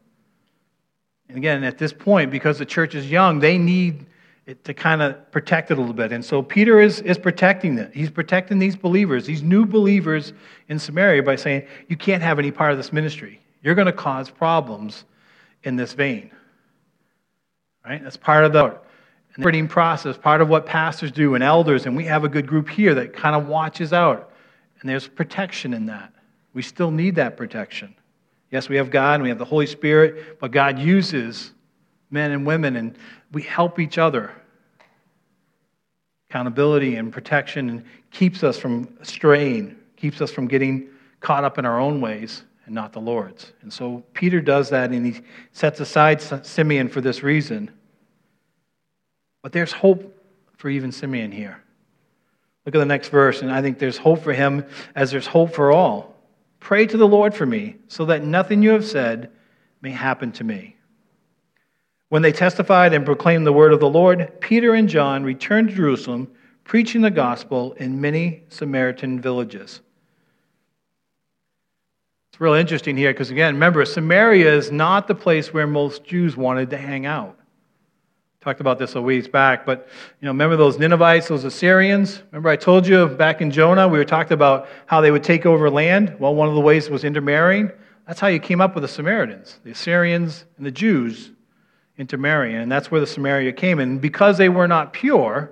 And 1.32 1.38
again, 1.38 1.64
at 1.64 1.78
this 1.78 1.94
point, 1.94 2.30
because 2.30 2.60
the 2.60 2.66
church 2.66 2.94
is 2.94 3.10
young, 3.10 3.40
they 3.40 3.58
need 3.58 4.06
to 4.66 4.74
kind 4.74 5.02
of 5.02 5.32
protect 5.32 5.72
it 5.72 5.78
a 5.78 5.80
little 5.80 5.94
bit. 5.94 6.12
And 6.12 6.26
so 6.26 6.44
Peter 6.44 6.82
is, 6.82 7.00
is 7.00 7.18
protecting 7.18 7.78
it. 7.78 7.90
He's 7.94 8.10
protecting 8.10 8.60
these 8.60 8.76
believers, 8.76 9.26
these 9.26 9.42
new 9.42 9.66
believers 9.66 10.34
in 10.68 10.78
Samaria, 10.78 11.24
by 11.24 11.38
saying, 11.38 11.66
You 11.88 11.96
can't 11.96 12.22
have 12.22 12.38
any 12.38 12.52
part 12.52 12.74
of 12.74 12.78
this 12.78 12.92
ministry. 12.92 13.40
You're 13.64 13.76
going 13.76 13.86
to 13.86 13.94
cause 13.94 14.30
problems 14.30 15.06
in 15.64 15.78
this 15.78 15.94
vein. 15.94 16.32
Right? 17.86 18.04
That's 18.04 18.18
part 18.18 18.44
of 18.44 18.52
the 18.52 18.78
interpreting 19.30 19.70
process, 19.70 20.18
part 20.18 20.42
of 20.42 20.50
what 20.50 20.66
pastors 20.66 21.14
do 21.14 21.36
and 21.36 21.44
elders, 21.44 21.86
and 21.86 21.96
we 21.96 22.04
have 22.04 22.26
a 22.26 22.30
good 22.30 22.46
group 22.46 22.68
here 22.68 22.94
that 22.96 23.14
kind 23.14 23.38
of 23.38 23.48
watches 23.48 23.94
out. 23.94 24.34
And 24.82 24.90
there's 24.90 25.08
protection 25.08 25.74
in 25.74 25.86
that. 25.86 26.12
We 26.54 26.62
still 26.62 26.92
need 26.92 27.16
that 27.16 27.38
protection. 27.38 27.96
Yes, 28.51 28.67
we 28.67 28.75
have 28.75 28.91
God 28.91 29.15
and 29.15 29.24
we 29.24 29.29
have 29.29 29.38
the 29.38 29.46
Holy 29.46 29.65
Spirit, 29.65 30.39
but 30.39 30.51
God 30.51 30.77
uses 30.77 31.51
men 32.10 32.31
and 32.31 32.46
women 32.46 32.75
and 32.75 32.98
we 33.31 33.41
help 33.41 33.79
each 33.79 33.98
other. 33.98 34.31
Accountability 36.29 36.96
and 36.96 37.12
protection 37.12 37.70
and 37.70 37.86
keeps 38.12 38.43
us 38.43 38.58
from 38.58 38.89
straying, 39.03 39.77
keeps 39.96 40.22
us 40.22 40.31
from 40.31 40.48
getting 40.48 40.89
caught 41.22 41.46
up 41.46 41.58
in 41.58 41.65
our 41.65 41.79
own 41.79 42.01
ways 42.01 42.43
and 42.65 42.75
not 42.75 42.91
the 42.91 43.00
Lord's. 43.00 43.53
And 43.62 43.72
so 43.72 44.03
Peter 44.13 44.41
does 44.41 44.70
that 44.70 44.91
and 44.91 45.05
he 45.05 45.22
sets 45.53 45.79
aside 45.79 46.22
Simeon 46.46 46.89
for 46.89 47.00
this 47.00 47.24
reason. 47.24 47.72
But 49.41 49.53
there's 49.53 49.72
hope 49.72 50.17
for 50.58 50.70
even 50.70 50.91
Simeon 50.91 51.31
here. 51.31 51.62
Look 52.65 52.75
at 52.75 52.79
the 52.79 52.86
next 52.86 53.10
verse, 53.10 53.41
and 53.41 53.51
I 53.51 53.62
think 53.62 53.79
there's 53.79 53.98
hope 53.98 54.22
for 54.22 54.34
him 54.34 54.65
as 54.93 55.10
there's 55.10 55.25
hope 55.25 55.55
for 55.55 55.72
all. 55.72 56.11
Pray 56.62 56.86
to 56.86 56.96
the 56.96 57.08
Lord 57.08 57.34
for 57.34 57.46
me, 57.46 57.75
so 57.89 58.06
that 58.06 58.24
nothing 58.24 58.63
you 58.63 58.70
have 58.70 58.86
said 58.86 59.32
may 59.82 59.91
happen 59.91 60.32
to 60.34 60.46
me. 60.46 60.77
When 62.08 62.22
they 62.22 62.32
testified 62.32 62.94
and 62.94 63.06
proclaimed 63.06 63.46
the 63.46 63.51
word 63.51 63.74
of 63.74 63.80
the 63.80 63.89
Lord, 63.89 64.39
Peter 64.39 64.75
and 64.75 64.88
John 64.88 65.24
returned 65.24 65.70
to 65.70 65.75
Jerusalem, 65.75 66.32
preaching 66.63 67.01
the 67.01 67.10
gospel 67.10 67.74
in 67.74 68.00
many 68.00 68.44
Samaritan 68.50 69.20
villages. 69.20 69.82
It's 72.32 72.39
real 72.39 72.53
interesting 72.53 72.96
here 72.96 73.12
because, 73.12 73.32
again, 73.32 73.56
remember, 73.56 73.84
Samaria 73.84 74.53
is 74.53 74.72
not 74.72 75.08
the 75.08 75.15
place 75.15 75.53
where 75.53 75.68
most 75.68 76.06
Jews 76.06 76.38
wanted 76.38 76.70
to 76.70 76.77
hang 76.77 77.06
out. 77.06 77.39
Talked 78.42 78.60
about 78.60 78.80
this 78.80 78.96
a 78.96 79.02
weeks 79.02 79.28
back, 79.28 79.68
but 79.68 79.88
you 80.20 80.26
know, 80.26 80.32
remember 80.32 80.58
those 80.58 80.80
Ninevites, 80.80 81.28
those 81.28 81.44
Assyrians? 81.44 82.24
Remember 82.32 82.50
I 82.50 82.56
told 82.56 82.88
you 82.88 83.06
back 83.06 83.40
in 83.40 83.52
Jonah, 83.52 83.88
we 83.88 84.00
were 84.00 84.06
talking 84.06 84.34
about 84.34 84.68
how 84.88 85.00
they 85.00 85.12
would 85.12 85.24
take 85.24 85.46
over 85.46 85.70
land? 85.70 86.16
Well, 86.18 86.34
one 86.34 86.50
of 86.50 86.56
the 86.56 86.62
ways 86.62 86.90
was 86.90 87.04
intermarrying. 87.04 87.72
That's 88.08 88.20
how 88.20 88.30
you 88.30 88.40
came 88.40 88.60
up 88.60 88.74
with 88.74 88.82
the 88.82 88.88
Samaritans, 88.88 89.60
the 89.64 89.70
Assyrians 89.70 90.46
and 90.58 90.66
the 90.66 90.72
Jews 90.72 91.30
intermarrying, 92.00 92.56
and 92.56 92.72
that's 92.72 92.90
where 92.90 93.00
the 93.00 93.06
Samaria 93.06 93.54
came. 93.54 93.78
And 93.78 94.02
because 94.02 94.40
they 94.40 94.50
were 94.50 94.68
not 94.68 94.92
pure, 94.92 95.52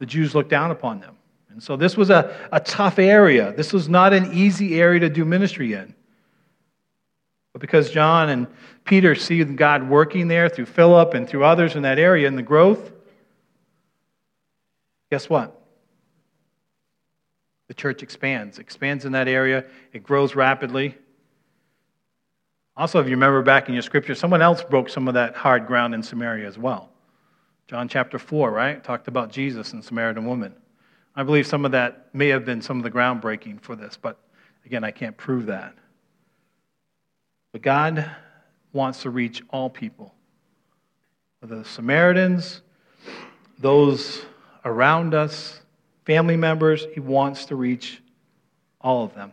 the 0.00 0.06
Jews 0.06 0.34
looked 0.34 0.50
down 0.50 0.72
upon 0.72 0.98
them. 0.98 1.16
And 1.48 1.62
so 1.62 1.76
this 1.76 1.96
was 1.96 2.10
a, 2.10 2.34
a 2.50 2.58
tough 2.58 2.98
area. 2.98 3.52
This 3.52 3.72
was 3.72 3.88
not 3.88 4.12
an 4.12 4.32
easy 4.32 4.80
area 4.80 4.98
to 4.98 5.08
do 5.08 5.24
ministry 5.24 5.74
in. 5.74 5.94
But 7.52 7.60
because 7.60 7.90
John 7.90 8.30
and 8.30 8.46
Peter 8.84 9.14
see 9.14 9.42
God 9.44 9.88
working 9.88 10.28
there 10.28 10.48
through 10.48 10.66
Philip 10.66 11.14
and 11.14 11.28
through 11.28 11.44
others 11.44 11.76
in 11.76 11.82
that 11.82 11.98
area 11.98 12.26
in 12.26 12.34
the 12.34 12.42
growth, 12.42 12.92
guess 15.10 15.28
what? 15.28 15.58
The 17.68 17.74
church 17.74 18.02
expands, 18.02 18.58
expands 18.58 19.04
in 19.04 19.12
that 19.12 19.28
area. 19.28 19.64
It 19.92 20.02
grows 20.02 20.34
rapidly. 20.34 20.96
Also, 22.76 23.00
if 23.00 23.06
you 23.06 23.12
remember 23.12 23.42
back 23.42 23.68
in 23.68 23.74
your 23.74 23.82
scripture, 23.82 24.14
someone 24.14 24.40
else 24.40 24.62
broke 24.62 24.88
some 24.88 25.06
of 25.06 25.14
that 25.14 25.36
hard 25.36 25.66
ground 25.66 25.94
in 25.94 26.02
Samaria 26.02 26.46
as 26.46 26.56
well. 26.56 26.90
John 27.68 27.88
chapter 27.88 28.18
4, 28.18 28.50
right? 28.50 28.82
Talked 28.82 29.08
about 29.08 29.30
Jesus 29.30 29.74
and 29.74 29.84
Samaritan 29.84 30.24
woman. 30.24 30.54
I 31.14 31.22
believe 31.22 31.46
some 31.46 31.66
of 31.66 31.72
that 31.72 32.08
may 32.14 32.28
have 32.28 32.46
been 32.46 32.62
some 32.62 32.78
of 32.78 32.82
the 32.82 32.90
groundbreaking 32.90 33.60
for 33.60 33.76
this, 33.76 33.98
but 34.00 34.18
again, 34.64 34.84
I 34.84 34.90
can't 34.90 35.16
prove 35.16 35.46
that. 35.46 35.74
But 37.52 37.62
God 37.62 38.10
wants 38.72 39.02
to 39.02 39.10
reach 39.10 39.42
all 39.50 39.70
people 39.70 40.14
the 41.42 41.64
Samaritans, 41.64 42.62
those 43.58 44.22
around 44.64 45.12
us, 45.12 45.60
family 46.04 46.36
members, 46.36 46.86
He 46.94 47.00
wants 47.00 47.46
to 47.46 47.56
reach 47.56 48.00
all 48.80 49.04
of 49.04 49.14
them. 49.14 49.32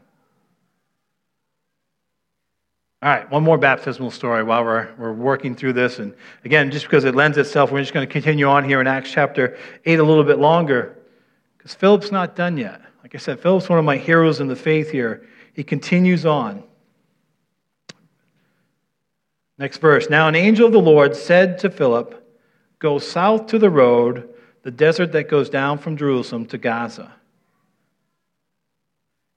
All 3.02 3.10
right, 3.10 3.30
one 3.32 3.44
more 3.44 3.58
baptismal 3.58 4.12
story 4.12 4.44
while 4.44 4.64
we're, 4.66 4.90
we're 4.98 5.14
working 5.14 5.56
through 5.56 5.74
this. 5.74 6.00
And 6.00 6.14
again, 6.44 6.70
just 6.70 6.86
because 6.86 7.06
it 7.06 7.16
lends 7.16 7.38
itself, 7.38 7.72
we're 7.72 7.80
just 7.80 7.94
going 7.94 8.06
to 8.06 8.12
continue 8.12 8.48
on 8.48 8.66
here 8.66 8.82
in 8.82 8.88
Acts 8.88 9.12
chapter 9.12 9.58
8 9.86 10.00
a 10.00 10.04
little 10.04 10.26
bit 10.26 10.40
longer. 10.40 10.98
Because 11.58 11.74
Philip's 11.74 12.12
not 12.12 12.36
done 12.36 12.58
yet. 12.58 12.82
Like 13.02 13.16
I 13.16 13.18
said, 13.20 13.40
Philip's 13.40 13.70
one 13.70 13.80
of 13.80 13.86
my 13.86 13.96
heroes 13.96 14.42
in 14.42 14.48
the 14.48 14.56
faith 14.56 14.92
here. 14.92 15.26
He 15.54 15.64
continues 15.64 16.26
on. 16.26 16.64
Next 19.60 19.80
verse. 19.80 20.10
Now, 20.10 20.30
an 20.30 20.36
angel 20.36 20.66
of 20.66 20.72
the 20.72 20.80
Lord 20.80 21.16
said 21.16 21.60
to 21.60 21.70
Philip, 21.70 22.16
Go 22.80 22.98
south 22.98 23.48
to 23.48 23.60
the 23.60 23.70
road, 23.70 24.30
the 24.64 24.72
desert 24.72 25.12
that 25.12 25.28
goes 25.30 25.50
down 25.50 25.78
from 25.78 25.98
Jerusalem 25.98 26.46
to 26.48 26.58
Gaza. 26.58 27.14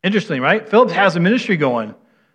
Interesting, 0.05 0.41
right? 0.41 0.69
Philip 0.69 0.91
has 0.93 1.17
a 1.17 1.21
ministry 1.21 1.57
going. 1.57 1.95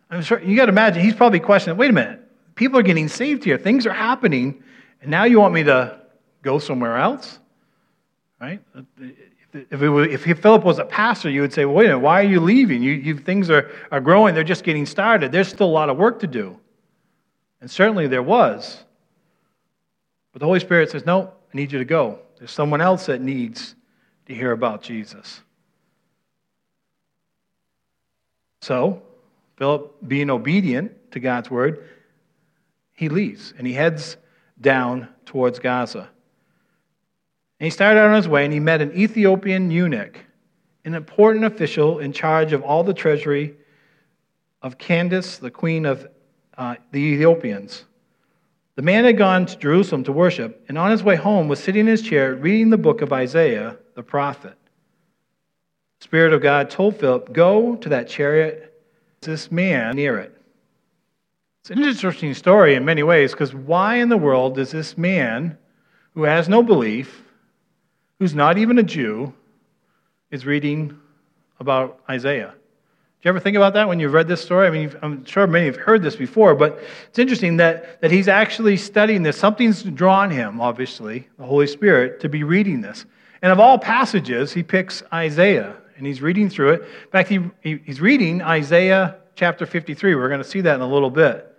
I'm 0.09 0.21
sure 0.21 0.41
you 0.41 0.57
got 0.57 0.65
to 0.65 0.71
imagine 0.71 1.01
he's 1.01 1.15
probably 1.15 1.39
questioning, 1.39 1.77
wait 1.77 1.89
a 1.89 1.93
minute, 1.93 2.19
people 2.55 2.77
are 2.77 2.83
getting 2.83 3.07
saved 3.07 3.45
here, 3.45 3.57
things 3.57 3.85
are 3.85 3.93
happening, 3.93 4.63
and 5.01 5.09
now 5.09 5.23
you 5.23 5.39
want 5.39 5.53
me 5.53 5.63
to 5.63 5.99
go 6.41 6.59
somewhere 6.59 6.97
else? 6.97 7.39
Right? 8.39 8.61
If, 9.53 9.79
was, 9.81 10.07
if 10.09 10.41
Philip 10.41 10.63
was 10.63 10.79
a 10.79 10.85
pastor, 10.85 11.29
you 11.29 11.41
would 11.41 11.53
say, 11.53 11.65
well, 11.65 11.75
wait 11.75 11.85
a 11.85 11.89
minute, 11.89 11.99
why 11.99 12.21
are 12.21 12.27
you 12.27 12.41
leaving? 12.41 12.83
You, 12.83 12.91
you, 12.91 13.17
things 13.17 13.49
are, 13.49 13.71
are 13.91 14.01
growing, 14.01 14.35
they're 14.35 14.43
just 14.43 14.65
getting 14.65 14.85
started. 14.85 15.31
There's 15.31 15.47
still 15.47 15.67
a 15.67 15.71
lot 15.71 15.89
of 15.89 15.97
work 15.97 16.19
to 16.19 16.27
do. 16.27 16.59
And 17.61 17.69
certainly 17.69 18.07
there 18.07 18.23
was. 18.23 18.83
But 20.31 20.39
the 20.39 20.45
Holy 20.45 20.59
Spirit 20.59 20.91
says, 20.91 21.05
No, 21.05 21.33
I 21.53 21.57
need 21.57 21.71
you 21.71 21.79
to 21.79 21.85
go. 21.85 22.19
There's 22.37 22.51
someone 22.51 22.81
else 22.81 23.07
that 23.07 23.21
needs 23.21 23.75
to 24.27 24.35
hear 24.35 24.51
about 24.51 24.83
Jesus. 24.83 25.41
So, 28.61 29.01
Philip, 29.55 29.95
being 30.07 30.29
obedient 30.29 31.11
to 31.11 31.19
God's 31.19 31.49
word, 31.49 31.87
he 32.93 33.09
leaves 33.09 33.53
and 33.57 33.65
he 33.65 33.73
heads 33.73 34.17
down 34.59 35.07
towards 35.25 35.59
Gaza. 35.59 36.09
And 37.59 37.65
he 37.65 37.69
started 37.69 37.99
out 37.99 38.09
on 38.09 38.15
his 38.15 38.27
way 38.27 38.43
and 38.43 38.53
he 38.53 38.59
met 38.59 38.81
an 38.81 38.95
Ethiopian 38.95 39.71
eunuch, 39.71 40.19
an 40.85 40.93
important 40.93 41.45
official 41.45 41.99
in 41.99 42.11
charge 42.11 42.53
of 42.53 42.61
all 42.61 42.83
the 42.83 42.93
treasury 42.93 43.55
of 44.61 44.77
Candace, 44.77 45.37
the 45.37 45.51
queen 45.51 45.85
of 45.85 46.07
uh, 46.57 46.75
the 46.91 46.99
Ethiopians. 46.99 47.85
The 48.75 48.81
man 48.81 49.05
had 49.05 49.17
gone 49.17 49.45
to 49.45 49.57
Jerusalem 49.57 50.03
to 50.03 50.11
worship, 50.11 50.63
and 50.67 50.77
on 50.77 50.91
his 50.91 51.03
way 51.03 51.15
home 51.15 51.47
was 51.47 51.59
sitting 51.59 51.81
in 51.81 51.87
his 51.87 52.01
chair 52.01 52.35
reading 52.35 52.69
the 52.69 52.77
book 52.77 53.01
of 53.01 53.11
Isaiah 53.11 53.77
the 53.95 54.03
prophet. 54.03 54.55
The 55.99 56.03
Spirit 56.03 56.33
of 56.33 56.41
God 56.41 56.69
told 56.69 56.99
Philip, 56.99 57.33
Go 57.33 57.75
to 57.77 57.89
that 57.89 58.07
chariot, 58.07 58.79
this 59.21 59.51
man 59.51 59.95
near 59.95 60.19
it. 60.19 60.39
It's 61.61 61.71
an 61.71 61.83
interesting 61.83 62.33
story 62.33 62.75
in 62.75 62.85
many 62.85 63.03
ways 63.03 63.31
because 63.31 63.53
why 63.53 63.95
in 63.95 64.09
the 64.09 64.17
world 64.17 64.55
does 64.55 64.71
this 64.71 64.97
man 64.97 65.57
who 66.13 66.23
has 66.23 66.47
no 66.47 66.61
belief, 66.61 67.23
who's 68.19 68.35
not 68.35 68.57
even 68.57 68.77
a 68.77 68.83
Jew, 68.83 69.33
is 70.29 70.45
reading 70.45 70.97
about 71.59 71.99
Isaiah? 72.09 72.53
You 73.23 73.29
ever 73.29 73.39
think 73.39 73.57
about 73.57 73.73
that 73.73 73.87
when 73.87 73.99
you've 73.99 74.13
read 74.13 74.27
this 74.27 74.41
story? 74.41 74.67
I 74.67 74.69
mean, 74.69 74.93
I'm 75.01 75.25
sure 75.25 75.47
many 75.47 75.65
have 75.65 75.75
heard 75.75 76.03
this 76.03 76.15
before, 76.15 76.53
but 76.53 76.79
it's 77.07 77.17
interesting 77.17 77.57
that, 77.57 77.99
that 78.01 78.11
he's 78.11 78.27
actually 78.27 78.77
studying 78.77 79.23
this. 79.23 79.37
Something's 79.37 79.81
drawn 79.83 80.29
him, 80.29 80.61
obviously, 80.61 81.27
the 81.37 81.45
Holy 81.45 81.67
Spirit, 81.67 82.19
to 82.21 82.29
be 82.29 82.43
reading 82.43 82.81
this. 82.81 83.05
And 83.41 83.51
of 83.51 83.59
all 83.59 83.79
passages, 83.79 84.53
he 84.53 84.61
picks 84.63 85.01
Isaiah, 85.11 85.75
and 85.97 86.05
he's 86.05 86.21
reading 86.21 86.47
through 86.47 86.73
it. 86.73 86.81
In 86.81 87.11
fact, 87.11 87.29
he, 87.29 87.39
he 87.61 87.79
he's 87.85 87.99
reading 87.99 88.41
Isaiah 88.41 89.17
chapter 89.35 89.65
53. 89.65 90.15
We're 90.15 90.29
going 90.29 90.41
to 90.41 90.47
see 90.47 90.61
that 90.61 90.75
in 90.75 90.81
a 90.81 90.87
little 90.87 91.11
bit. 91.11 91.53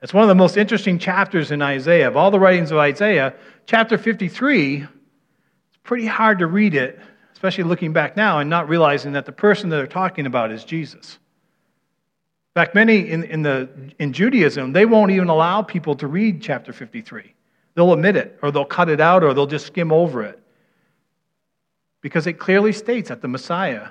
It's 0.00 0.14
one 0.14 0.22
of 0.22 0.28
the 0.28 0.34
most 0.34 0.56
interesting 0.56 0.98
chapters 0.98 1.50
in 1.50 1.60
Isaiah. 1.60 2.08
Of 2.08 2.16
all 2.16 2.30
the 2.30 2.40
writings 2.40 2.70
of 2.70 2.78
Isaiah, 2.78 3.34
chapter 3.66 3.98
53, 3.98 4.76
it's 4.76 5.78
pretty 5.82 6.06
hard 6.06 6.38
to 6.38 6.46
read 6.46 6.74
it 6.74 6.98
especially 7.38 7.62
looking 7.62 7.92
back 7.92 8.16
now 8.16 8.40
and 8.40 8.50
not 8.50 8.68
realizing 8.68 9.12
that 9.12 9.24
the 9.24 9.30
person 9.30 9.68
that 9.68 9.76
they're 9.76 9.86
talking 9.86 10.26
about 10.26 10.50
is 10.50 10.64
Jesus. 10.64 11.20
In 12.56 12.60
fact, 12.60 12.74
many 12.74 13.08
in, 13.08 13.22
in, 13.22 13.42
the, 13.42 13.68
in 14.00 14.12
Judaism, 14.12 14.72
they 14.72 14.84
won't 14.84 15.12
even 15.12 15.28
allow 15.28 15.62
people 15.62 15.94
to 15.94 16.08
read 16.08 16.42
chapter 16.42 16.72
53. 16.72 17.32
They'll 17.76 17.92
omit 17.92 18.16
it, 18.16 18.40
or 18.42 18.50
they'll 18.50 18.64
cut 18.64 18.88
it 18.88 19.00
out, 19.00 19.22
or 19.22 19.34
they'll 19.34 19.46
just 19.46 19.66
skim 19.66 19.92
over 19.92 20.24
it. 20.24 20.42
Because 22.00 22.26
it 22.26 22.40
clearly 22.40 22.72
states 22.72 23.08
that 23.08 23.22
the 23.22 23.28
Messiah 23.28 23.90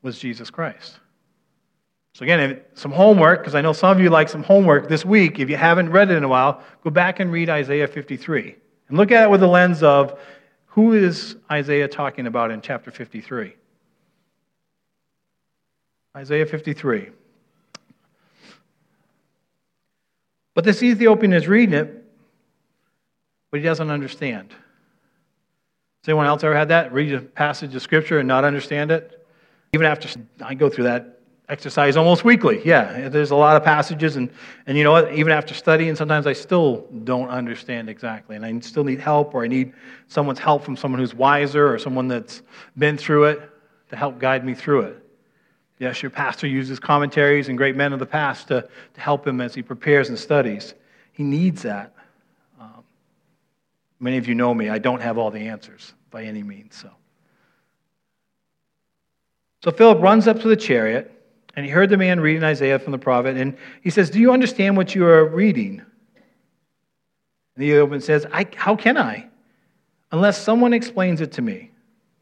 was 0.00 0.18
Jesus 0.18 0.48
Christ. 0.48 0.98
So, 2.14 2.22
again, 2.22 2.62
some 2.72 2.92
homework, 2.92 3.40
because 3.40 3.54
I 3.54 3.60
know 3.60 3.74
some 3.74 3.94
of 3.94 4.02
you 4.02 4.08
like 4.08 4.30
some 4.30 4.42
homework 4.42 4.88
this 4.88 5.04
week. 5.04 5.38
If 5.38 5.50
you 5.50 5.56
haven't 5.56 5.90
read 5.90 6.10
it 6.10 6.16
in 6.16 6.24
a 6.24 6.28
while, 6.28 6.62
go 6.82 6.88
back 6.88 7.20
and 7.20 7.30
read 7.30 7.50
Isaiah 7.50 7.86
53. 7.86 8.56
And 8.88 8.96
look 8.96 9.12
at 9.12 9.24
it 9.24 9.30
with 9.30 9.40
the 9.40 9.48
lens 9.48 9.82
of 9.82 10.18
who 10.70 10.92
is 10.92 11.36
Isaiah 11.50 11.88
talking 11.88 12.26
about 12.26 12.50
in 12.50 12.60
chapter 12.60 12.90
53? 12.90 13.54
Isaiah 16.16 16.46
53. 16.46 17.10
But 20.54 20.64
this 20.64 20.82
Ethiopian 20.82 21.32
is 21.32 21.46
reading 21.46 21.74
it, 21.74 22.04
but 23.50 23.60
he 23.60 23.64
doesn't 23.64 23.90
understand. 23.90 24.50
Has 24.50 26.08
anyone 26.08 26.26
else 26.26 26.42
ever 26.44 26.56
had 26.56 26.68
that? 26.68 26.92
Read 26.92 27.14
a 27.14 27.20
passage 27.20 27.74
of 27.74 27.82
Scripture 27.82 28.18
and 28.18 28.26
not 28.26 28.44
understand 28.44 28.90
it? 28.90 29.26
Even 29.72 29.86
after 29.86 30.08
I 30.40 30.54
go 30.54 30.68
through 30.68 30.84
that 30.84 31.19
exercise 31.50 31.96
almost 31.96 32.24
weekly. 32.24 32.62
Yeah, 32.64 33.08
there's 33.08 33.32
a 33.32 33.36
lot 33.36 33.56
of 33.56 33.64
passages, 33.64 34.16
and, 34.16 34.30
and 34.66 34.78
you 34.78 34.84
know 34.84 34.92
what? 34.92 35.12
Even 35.12 35.32
after 35.32 35.52
studying, 35.52 35.96
sometimes 35.96 36.26
I 36.26 36.32
still 36.32 36.86
don't 37.04 37.28
understand 37.28 37.90
exactly, 37.90 38.36
and 38.36 38.46
I 38.46 38.58
still 38.60 38.84
need 38.84 39.00
help, 39.00 39.34
or 39.34 39.44
I 39.44 39.48
need 39.48 39.72
someone's 40.06 40.38
help 40.38 40.62
from 40.62 40.76
someone 40.76 41.00
who's 41.00 41.14
wiser 41.14 41.72
or 41.72 41.78
someone 41.78 42.06
that's 42.06 42.42
been 42.78 42.96
through 42.96 43.24
it 43.24 43.50
to 43.88 43.96
help 43.96 44.20
guide 44.20 44.44
me 44.44 44.54
through 44.54 44.82
it. 44.82 45.04
Yes, 45.80 46.02
your 46.02 46.10
pastor 46.10 46.46
uses 46.46 46.78
commentaries 46.78 47.48
and 47.48 47.58
great 47.58 47.74
men 47.74 47.92
of 47.92 47.98
the 47.98 48.06
past 48.06 48.48
to, 48.48 48.68
to 48.94 49.00
help 49.00 49.26
him 49.26 49.40
as 49.40 49.54
he 49.54 49.62
prepares 49.62 50.08
and 50.08 50.18
studies. 50.18 50.74
He 51.12 51.24
needs 51.24 51.62
that. 51.62 51.94
Um, 52.60 52.84
many 53.98 54.18
of 54.18 54.28
you 54.28 54.34
know 54.34 54.54
me, 54.54 54.68
I 54.68 54.78
don't 54.78 55.00
have 55.00 55.18
all 55.18 55.30
the 55.30 55.48
answers 55.48 55.94
by 56.10 56.24
any 56.24 56.42
means. 56.42 56.76
So. 56.76 56.90
so 59.64 59.70
Philip 59.70 60.00
runs 60.00 60.28
up 60.28 60.38
to 60.40 60.48
the 60.48 60.56
chariot 60.56 61.16
and 61.56 61.66
he 61.66 61.70
heard 61.70 61.90
the 61.90 61.96
man 61.96 62.20
reading 62.20 62.44
Isaiah 62.44 62.78
from 62.78 62.92
the 62.92 62.98
prophet, 62.98 63.36
and 63.36 63.56
he 63.82 63.90
says, 63.90 64.10
Do 64.10 64.20
you 64.20 64.32
understand 64.32 64.76
what 64.76 64.94
you 64.94 65.04
are 65.06 65.24
reading? 65.24 65.82
And 67.54 67.64
the 67.64 67.66
Ethiopian 67.66 68.00
says, 68.00 68.26
How 68.56 68.76
can 68.76 68.96
I? 68.96 69.26
Unless 70.12 70.42
someone 70.42 70.72
explains 70.72 71.20
it 71.20 71.32
to 71.32 71.42
me. 71.42 71.70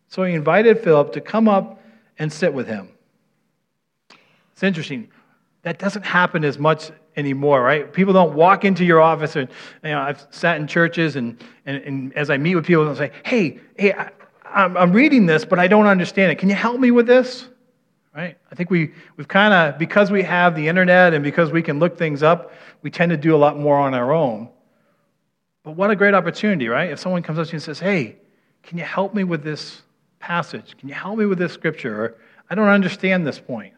So 0.09 0.25
he 0.25 0.35
invited 0.35 0.83
Philip 0.83 1.13
to 1.13 1.21
come 1.21 1.49
up 1.49 1.83
and 2.19 2.33
sit 2.33 2.53
with 2.53 2.67
him. 2.67 2.89
It's 4.53 4.63
interesting. 4.63 5.09
That 5.63 5.79
doesn't 5.79 6.05
happen 6.05 6.45
as 6.45 6.59
much 6.59 6.91
anymore, 7.17 7.63
right? 7.63 7.93
People 7.93 8.15
don't 8.15 8.35
walk 8.35 8.65
into 8.65 8.85
your 8.85 9.01
office, 9.01 9.37
and 9.37 9.49
you 9.85 9.91
know, 9.91 10.01
I've 10.01 10.27
sat 10.31 10.59
in 10.59 10.67
churches, 10.67 11.17
and, 11.17 11.43
and, 11.67 11.83
and 11.83 12.13
as 12.15 12.31
I 12.31 12.39
meet 12.39 12.55
with 12.55 12.67
people, 12.67 12.85
they'll 12.85 12.97
say, 12.97 13.13
Hey, 13.25 13.61
hey, 13.77 13.93
I, 13.93 14.11
I'm, 14.45 14.77
I'm 14.77 14.93
reading 14.93 15.27
this, 15.27 15.45
but 15.45 15.59
I 15.59 15.69
don't 15.69 15.87
understand 15.87 16.33
it. 16.33 16.39
Can 16.39 16.49
you 16.49 16.55
help 16.55 16.81
me 16.81 16.91
with 16.91 17.07
this? 17.07 17.49
Right? 18.19 18.37
I 18.51 18.57
think 18.57 18.69
we, 18.69 18.91
we've 19.17 19.29
kind 19.29 19.55
of, 19.55 19.79
because 19.79 20.11
we 20.11 20.25
have 20.25 20.57
the 20.57 20.67
internet 20.67 21.15
and 21.15 21.23
because 21.23 21.53
we 21.53 21.63
can 21.63 21.79
look 21.79 21.97
things 21.97 22.21
up, 22.25 22.53
we 22.83 22.91
tend 22.91 23.11
to 23.11 23.17
do 23.17 23.33
a 23.33 23.39
lot 23.39 23.57
more 23.57 23.79
on 23.79 23.95
our 23.95 24.13
own. 24.13 24.49
But 25.63 25.77
what 25.77 25.93
a 25.93 25.95
great 25.95 26.15
opportunity, 26.15 26.67
right? 26.67 26.91
If 26.91 26.99
someone 26.99 27.23
comes 27.23 27.39
up 27.39 27.47
to 27.47 27.53
you 27.53 27.57
and 27.59 27.63
says, 27.63 27.79
hey, 27.79 28.17
can 28.65 28.77
you 28.77 28.83
help 28.83 29.15
me 29.15 29.23
with 29.23 29.45
this 29.45 29.83
passage? 30.19 30.77
Can 30.79 30.89
you 30.89 30.97
help 30.97 31.17
me 31.17 31.27
with 31.27 31.39
this 31.39 31.53
scripture? 31.53 32.05
Or, 32.05 32.17
I 32.51 32.57
don't 32.57 32.67
understand 32.67 33.25
this 33.25 33.39
point. 33.39 33.73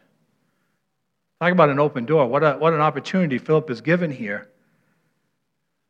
Talk 1.39 1.51
about 1.51 1.69
an 1.69 1.79
open 1.79 2.05
door. 2.05 2.25
What, 2.25 2.43
a, 2.43 2.53
what 2.53 2.73
an 2.73 2.81
opportunity 2.81 3.37
Philip 3.37 3.69
is 3.69 3.81
given 3.81 4.09
here. 4.09 4.49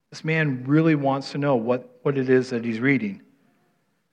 This 0.10 0.26
man 0.26 0.66
really 0.68 0.96
wants 0.96 1.32
to 1.32 1.38
know 1.38 1.56
what, 1.56 2.00
what 2.02 2.18
it 2.18 2.30
is 2.30 2.50
that 2.50 2.66
he's 2.66 2.82
reading. 2.82 3.22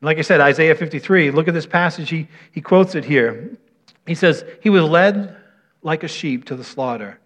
Like 0.00 0.18
I 0.18 0.22
said, 0.22 0.40
Isaiah 0.40 0.76
53, 0.76 1.32
look 1.32 1.48
at 1.48 1.54
this 1.54 1.66
passage. 1.66 2.08
He, 2.08 2.28
he 2.52 2.60
quotes 2.60 2.94
it 2.94 3.04
here. 3.04 3.58
He 4.08 4.14
says, 4.14 4.44
He 4.62 4.70
was 4.70 4.82
led 4.82 5.36
like 5.82 6.02
a 6.02 6.08
sheep 6.08 6.46
to 6.46 6.56
the 6.56 6.64
slaughter, 6.64 7.20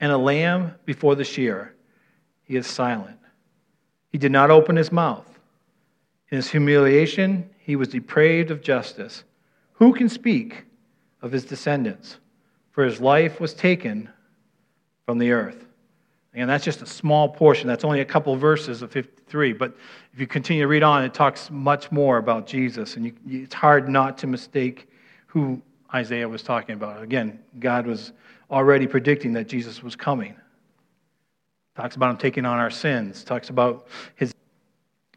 and 0.00 0.10
a 0.10 0.18
lamb 0.18 0.74
before 0.84 1.14
the 1.14 1.24
shearer. 1.24 1.72
He 2.42 2.56
is 2.56 2.66
silent. 2.66 3.18
He 4.10 4.18
did 4.18 4.32
not 4.32 4.50
open 4.50 4.76
his 4.76 4.92
mouth. 4.92 5.26
In 6.30 6.36
his 6.36 6.50
humiliation, 6.50 7.48
he 7.58 7.76
was 7.76 7.88
depraved 7.88 8.50
of 8.50 8.62
justice. 8.62 9.22
Who 9.74 9.94
can 9.94 10.08
speak 10.08 10.64
of 11.22 11.30
his 11.30 11.44
descendants? 11.44 12.18
For 12.72 12.84
his 12.84 13.00
life 13.00 13.40
was 13.40 13.54
taken 13.54 14.10
from 15.06 15.18
the 15.18 15.30
earth. 15.30 15.64
And 16.34 16.50
that's 16.50 16.64
just 16.64 16.82
a 16.82 16.86
small 16.86 17.28
portion. 17.28 17.68
That's 17.68 17.84
only 17.84 18.00
a 18.00 18.04
couple 18.04 18.34
verses 18.34 18.82
of 18.82 18.90
53. 18.90 19.52
But 19.52 19.76
if 20.12 20.18
you 20.18 20.26
continue 20.26 20.64
to 20.64 20.68
read 20.68 20.82
on, 20.82 21.04
it 21.04 21.14
talks 21.14 21.48
much 21.48 21.92
more 21.92 22.18
about 22.18 22.48
Jesus. 22.48 22.96
And 22.96 23.06
you, 23.06 23.14
it's 23.24 23.54
hard 23.54 23.88
not 23.88 24.18
to 24.18 24.26
mistake 24.26 24.88
who 25.26 25.62
Isaiah 25.94 26.28
was 26.28 26.42
talking 26.42 26.74
about. 26.74 27.02
Again, 27.02 27.38
God 27.60 27.86
was 27.86 28.12
already 28.50 28.86
predicting 28.86 29.32
that 29.34 29.48
Jesus 29.48 29.82
was 29.82 29.94
coming. 29.94 30.34
Talks 31.76 31.96
about 31.96 32.10
him 32.10 32.16
taking 32.16 32.44
on 32.44 32.58
our 32.58 32.70
sins, 32.70 33.24
talks 33.24 33.48
about 33.48 33.86
his, 34.16 34.34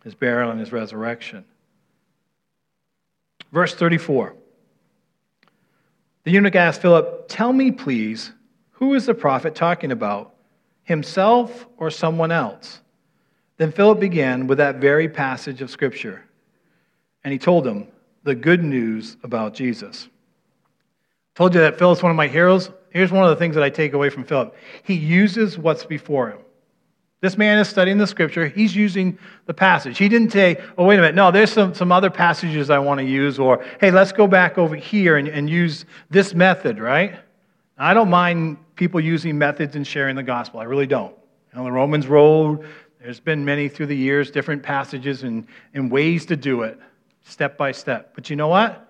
his 0.04 0.16
burial 0.16 0.52
and 0.52 0.60
his 0.60 0.72
resurrection. 0.72 1.44
Verse 3.52 3.74
34. 3.74 4.36
The 6.24 6.32
eunuch 6.32 6.56
asked 6.56 6.82
Philip, 6.82 7.28
Tell 7.28 7.54
me, 7.54 7.72
please, 7.72 8.32
who 8.72 8.94
is 8.94 9.06
the 9.06 9.14
prophet 9.14 9.56
talking 9.56 9.92
about, 9.92 10.36
himself 10.84 11.66
or 11.78 11.90
someone 11.90 12.32
else? 12.32 12.82
Then 13.58 13.72
Philip 13.72 14.00
began 14.00 14.46
with 14.46 14.60
that 14.60 14.76
very 14.76 15.10
passage 15.10 15.62
of 15.62 15.72
Scripture, 15.72 16.24
and 17.24 17.32
he 17.32 17.40
told 17.40 17.66
him 17.66 17.88
the 18.24 18.36
good 18.36 18.64
news 18.64 19.18
about 19.24 19.54
Jesus. 19.54 20.10
Told 21.38 21.54
you 21.54 21.60
that 21.60 21.78
Philip's 21.78 22.02
one 22.02 22.10
of 22.10 22.16
my 22.16 22.28
heroes. 22.28 22.72
Here's 22.90 23.12
one 23.12 23.24
of 23.24 23.30
the 23.30 23.36
things 23.36 23.54
that 23.54 23.64
I 23.64 23.70
take 23.70 23.94
away 23.94 24.10
from 24.10 24.24
Philip. 24.24 24.56
He 24.82 24.96
uses 24.96 25.56
what's 25.56 25.86
before 25.86 26.32
him. 26.32 26.40
This 27.22 27.38
man 27.38 27.60
is 27.60 27.70
studying 27.70 28.00
the 28.00 28.08
scripture. 28.08 28.48
He's 28.48 28.76
using 28.76 29.20
the 29.46 29.54
passage. 29.54 30.00
He 30.00 30.10
didn't 30.10 30.32
say, 30.32 30.60
oh, 30.80 30.86
wait 30.86 30.98
a 30.98 31.02
minute. 31.02 31.14
No, 31.14 31.30
there's 31.30 31.52
some, 31.52 31.76
some 31.76 31.92
other 31.92 32.10
passages 32.10 32.72
I 32.72 32.80
want 32.80 33.02
to 33.02 33.06
use, 33.06 33.38
or 33.38 33.64
hey, 33.80 33.92
let's 33.92 34.12
go 34.12 34.26
back 34.26 34.58
over 34.58 34.76
here 34.76 35.18
and, 35.18 35.28
and 35.28 35.48
use 35.48 35.86
this 36.10 36.34
method, 36.34 36.80
right? 36.80 37.20
I 37.78 37.94
don't 37.94 38.10
mind 38.10 38.58
people 38.76 39.00
using 39.00 39.38
methods 39.38 39.76
and 39.76 39.86
sharing 39.86 40.16
the 40.16 40.24
gospel. 40.24 40.60
I 40.60 40.64
really 40.64 40.88
don't. 40.88 41.14
On 41.54 41.66
the 41.66 41.72
Romans 41.72 42.08
road, 42.08 42.66
there's 43.00 43.20
been 43.20 43.46
many 43.46 43.70
through 43.70 43.86
the 43.86 43.96
years, 43.96 44.32
different 44.32 44.64
passages 44.64 45.22
and, 45.22 45.46
and 45.76 45.92
ways 45.92 46.26
to 46.26 46.36
do 46.36 46.64
it, 46.64 46.80
step 47.22 47.60
by 47.60 47.74
step. 47.74 48.14
But 48.16 48.32
you 48.32 48.36
know 48.36 48.48
what? 48.48 48.87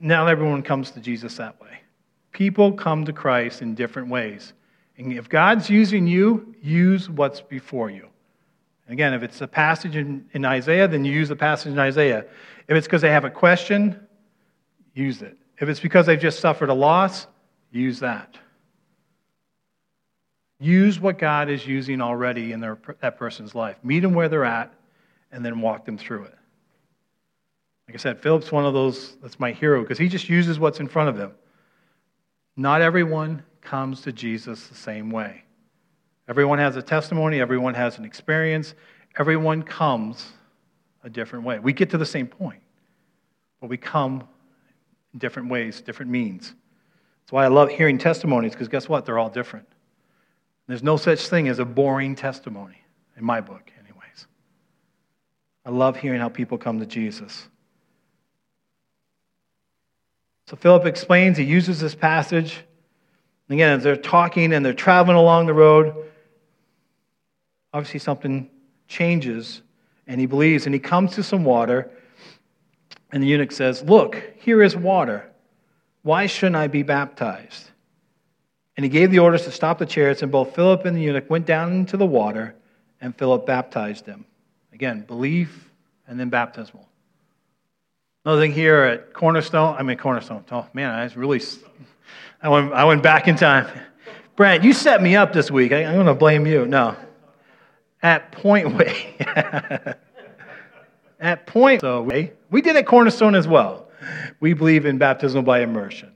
Not 0.00 0.28
everyone 0.28 0.62
comes 0.62 0.90
to 0.92 1.00
Jesus 1.00 1.36
that 1.36 1.60
way. 1.60 1.80
People 2.32 2.72
come 2.72 3.04
to 3.04 3.12
Christ 3.12 3.60
in 3.60 3.74
different 3.74 4.08
ways. 4.08 4.54
And 4.96 5.12
if 5.12 5.28
God's 5.28 5.68
using 5.68 6.06
you, 6.06 6.54
use 6.62 7.08
what's 7.08 7.40
before 7.40 7.90
you. 7.90 8.08
Again, 8.88 9.14
if 9.14 9.22
it's 9.22 9.40
a 9.40 9.46
passage 9.46 9.94
in, 9.94 10.26
in 10.32 10.44
Isaiah, 10.44 10.88
then 10.88 11.04
you 11.04 11.12
use 11.12 11.28
the 11.28 11.36
passage 11.36 11.72
in 11.72 11.78
Isaiah. 11.78 12.24
If 12.66 12.76
it's 12.76 12.86
because 12.86 13.02
they 13.02 13.10
have 13.10 13.24
a 13.24 13.30
question, 13.30 14.00
use 14.94 15.22
it. 15.22 15.36
If 15.60 15.68
it's 15.68 15.80
because 15.80 16.06
they've 16.06 16.18
just 16.18 16.40
suffered 16.40 16.70
a 16.70 16.74
loss, 16.74 17.26
use 17.70 18.00
that. 18.00 18.36
Use 20.58 20.98
what 20.98 21.18
God 21.18 21.48
is 21.48 21.66
using 21.66 22.00
already 22.00 22.52
in 22.52 22.60
their, 22.60 22.78
that 23.00 23.16
person's 23.16 23.54
life. 23.54 23.76
Meet 23.82 24.00
them 24.00 24.12
where 24.12 24.28
they're 24.28 24.44
at, 24.44 24.72
and 25.32 25.44
then 25.44 25.60
walk 25.60 25.84
them 25.84 25.96
through 25.96 26.24
it. 26.24 26.34
Like 27.90 27.96
I 27.96 28.02
said, 28.02 28.20
Philip's 28.20 28.52
one 28.52 28.64
of 28.64 28.72
those 28.72 29.16
that's 29.20 29.40
my 29.40 29.50
hero 29.50 29.82
because 29.82 29.98
he 29.98 30.06
just 30.06 30.28
uses 30.28 30.60
what's 30.60 30.78
in 30.78 30.86
front 30.86 31.08
of 31.08 31.18
him. 31.18 31.32
Not 32.56 32.82
everyone 32.82 33.42
comes 33.62 34.02
to 34.02 34.12
Jesus 34.12 34.68
the 34.68 34.76
same 34.76 35.10
way. 35.10 35.42
Everyone 36.28 36.60
has 36.60 36.76
a 36.76 36.82
testimony, 36.82 37.40
everyone 37.40 37.74
has 37.74 37.98
an 37.98 38.04
experience, 38.04 38.74
everyone 39.18 39.64
comes 39.64 40.24
a 41.02 41.10
different 41.10 41.44
way. 41.44 41.58
We 41.58 41.72
get 41.72 41.90
to 41.90 41.98
the 41.98 42.06
same 42.06 42.28
point, 42.28 42.62
but 43.60 43.68
we 43.68 43.76
come 43.76 44.22
in 45.12 45.18
different 45.18 45.48
ways, 45.48 45.80
different 45.80 46.12
means. 46.12 46.54
That's 47.24 47.32
why 47.32 47.44
I 47.44 47.48
love 47.48 47.70
hearing 47.70 47.98
testimonies 47.98 48.52
because 48.52 48.68
guess 48.68 48.88
what? 48.88 49.04
They're 49.04 49.18
all 49.18 49.30
different. 49.30 49.66
There's 50.68 50.84
no 50.84 50.96
such 50.96 51.26
thing 51.26 51.48
as 51.48 51.58
a 51.58 51.64
boring 51.64 52.14
testimony 52.14 52.84
in 53.16 53.24
my 53.24 53.40
book, 53.40 53.72
anyways. 53.80 54.28
I 55.66 55.70
love 55.70 55.96
hearing 55.96 56.20
how 56.20 56.28
people 56.28 56.56
come 56.56 56.78
to 56.78 56.86
Jesus. 56.86 57.48
So 60.50 60.56
Philip 60.56 60.84
explains, 60.84 61.38
he 61.38 61.44
uses 61.44 61.78
this 61.78 61.94
passage. 61.94 62.56
And 63.48 63.54
Again, 63.54 63.78
as 63.78 63.84
they're 63.84 63.94
talking 63.94 64.52
and 64.52 64.66
they're 64.66 64.74
traveling 64.74 65.16
along 65.16 65.46
the 65.46 65.54
road, 65.54 65.94
obviously 67.72 68.00
something 68.00 68.50
changes, 68.88 69.62
and 70.08 70.18
he 70.18 70.26
believes, 70.26 70.66
and 70.66 70.74
he 70.74 70.80
comes 70.80 71.14
to 71.14 71.22
some 71.22 71.44
water, 71.44 71.88
and 73.12 73.22
the 73.22 73.28
eunuch 73.28 73.52
says, 73.52 73.84
Look, 73.84 74.20
here 74.40 74.60
is 74.60 74.74
water. 74.74 75.30
Why 76.02 76.26
shouldn't 76.26 76.56
I 76.56 76.66
be 76.66 76.82
baptized? 76.82 77.70
And 78.76 78.82
he 78.82 78.90
gave 78.90 79.12
the 79.12 79.20
orders 79.20 79.44
to 79.44 79.52
stop 79.52 79.78
the 79.78 79.86
chariots, 79.86 80.22
and 80.22 80.32
both 80.32 80.56
Philip 80.56 80.84
and 80.84 80.96
the 80.96 81.00
eunuch 81.00 81.30
went 81.30 81.46
down 81.46 81.72
into 81.74 81.96
the 81.96 82.06
water, 82.06 82.56
and 83.00 83.16
Philip 83.16 83.46
baptized 83.46 84.04
him. 84.04 84.24
Again, 84.72 85.02
belief 85.02 85.70
and 86.08 86.18
then 86.18 86.28
baptismal. 86.28 86.89
Another 88.22 88.42
thing 88.42 88.52
here 88.52 88.82
at 88.82 89.14
Cornerstone, 89.14 89.76
I 89.78 89.82
mean, 89.82 89.96
Cornerstone, 89.96 90.44
oh 90.52 90.66
man, 90.74 90.90
I 90.90 91.04
was 91.04 91.16
really, 91.16 91.40
I 92.42 92.50
went, 92.50 92.70
I 92.74 92.84
went 92.84 93.02
back 93.02 93.28
in 93.28 93.36
time. 93.36 93.66
Brent, 94.36 94.62
you 94.62 94.74
set 94.74 95.00
me 95.00 95.16
up 95.16 95.32
this 95.32 95.50
week. 95.50 95.72
I, 95.72 95.84
am 95.84 95.94
going 95.94 96.04
to 96.04 96.14
blame 96.14 96.46
you. 96.46 96.66
No. 96.66 96.96
At 98.02 98.30
Point 98.30 98.74
Way. 98.74 99.16
at 101.20 101.46
Point 101.46 101.82
Way, 101.82 102.34
we 102.50 102.60
did 102.60 102.76
at 102.76 102.84
Cornerstone 102.84 103.34
as 103.34 103.48
well. 103.48 103.88
We 104.38 104.52
believe 104.52 104.84
in 104.84 104.98
baptism 104.98 105.42
by 105.42 105.62
immersion. 105.62 106.12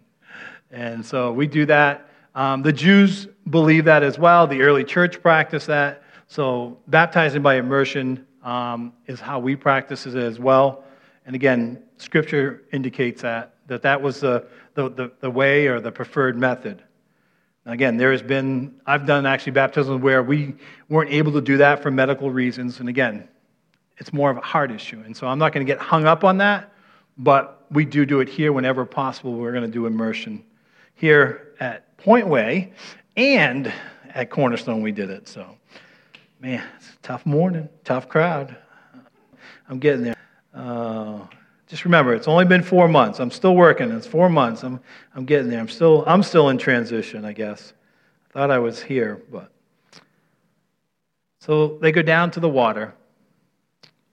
And 0.70 1.06
so 1.06 1.32
we 1.32 1.46
do 1.46 1.64
that. 1.66 2.10
Um, 2.34 2.60
the 2.60 2.72
Jews 2.72 3.28
believe 3.48 3.86
that 3.86 4.02
as 4.02 4.18
well. 4.18 4.46
The 4.46 4.60
early 4.60 4.84
church 4.84 5.22
practiced 5.22 5.68
that. 5.68 6.02
So, 6.26 6.78
baptizing 6.86 7.40
by 7.40 7.54
immersion 7.54 8.26
um, 8.42 8.92
is 9.06 9.20
how 9.20 9.38
we 9.38 9.56
practice 9.56 10.04
it 10.04 10.16
as 10.16 10.38
well. 10.38 10.84
And 11.26 11.34
again, 11.34 11.82
Scripture 11.96 12.62
indicates 12.72 13.22
that, 13.22 13.54
that 13.66 13.82
that 13.82 14.00
was 14.00 14.20
the, 14.20 14.46
the, 14.74 14.88
the, 14.90 15.12
the 15.20 15.30
way 15.30 15.66
or 15.66 15.80
the 15.80 15.92
preferred 15.92 16.36
method. 16.36 16.82
Again, 17.66 17.96
there 17.96 18.12
has 18.12 18.22
been, 18.22 18.78
I've 18.86 19.06
done 19.06 19.24
actually 19.24 19.52
baptisms 19.52 20.02
where 20.02 20.22
we 20.22 20.54
weren't 20.88 21.10
able 21.10 21.32
to 21.32 21.40
do 21.40 21.56
that 21.58 21.82
for 21.82 21.90
medical 21.90 22.30
reasons. 22.30 22.80
And 22.80 22.88
again, 22.88 23.28
it's 23.96 24.12
more 24.12 24.30
of 24.30 24.36
a 24.36 24.42
heart 24.42 24.70
issue. 24.70 25.02
And 25.06 25.16
so 25.16 25.26
I'm 25.26 25.38
not 25.38 25.52
going 25.52 25.66
to 25.66 25.72
get 25.72 25.80
hung 25.80 26.04
up 26.04 26.24
on 26.24 26.36
that, 26.38 26.72
but 27.16 27.64
we 27.70 27.84
do 27.84 28.04
do 28.04 28.20
it 28.20 28.28
here 28.28 28.52
whenever 28.52 28.84
possible. 28.84 29.34
We're 29.34 29.52
going 29.52 29.64
to 29.64 29.70
do 29.70 29.86
immersion 29.86 30.44
here 30.94 31.54
at 31.60 31.96
Point 31.96 32.26
Way 32.28 32.72
and 33.16 33.72
at 34.14 34.30
Cornerstone, 34.30 34.82
we 34.82 34.92
did 34.92 35.10
it. 35.10 35.26
So, 35.26 35.56
man, 36.40 36.62
it's 36.76 36.90
a 36.90 36.96
tough 37.02 37.24
morning, 37.26 37.68
tough 37.82 38.08
crowd. 38.08 38.56
I'm 39.68 39.78
getting 39.78 40.02
there. 40.02 40.16
Uh, 40.54 41.20
just 41.66 41.84
remember, 41.84 42.14
it's 42.14 42.28
only 42.28 42.44
been 42.44 42.62
four 42.62 42.88
months. 42.88 43.20
I'm 43.20 43.30
still 43.30 43.56
working. 43.56 43.90
It's 43.90 44.06
four 44.06 44.28
months. 44.28 44.62
I'm, 44.62 44.80
I'm 45.14 45.24
getting 45.24 45.48
there. 45.48 45.60
I'm 45.60 45.68
still, 45.68 46.04
I'm 46.06 46.22
still 46.22 46.50
in 46.50 46.58
transition, 46.58 47.24
I 47.24 47.32
guess. 47.32 47.72
I 48.30 48.32
thought 48.32 48.50
I 48.50 48.58
was 48.58 48.82
here, 48.82 49.22
but. 49.32 49.50
So 51.40 51.78
they 51.80 51.92
go 51.92 52.02
down 52.02 52.30
to 52.32 52.40
the 52.40 52.48
water, 52.48 52.94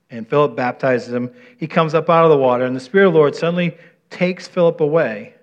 and 0.09 0.27
Philip 0.27 0.55
baptizes 0.55 1.13
him. 1.13 1.31
He 1.57 1.67
comes 1.67 1.93
up 1.93 2.09
out 2.09 2.25
of 2.25 2.29
the 2.29 2.37
water, 2.37 2.65
and 2.65 2.75
the 2.75 2.81
Spirit 2.81 3.07
of 3.07 3.13
the 3.13 3.19
Lord 3.19 3.35
suddenly 3.35 3.77
takes 4.09 4.47
Philip 4.47 4.81
away. 4.81 5.35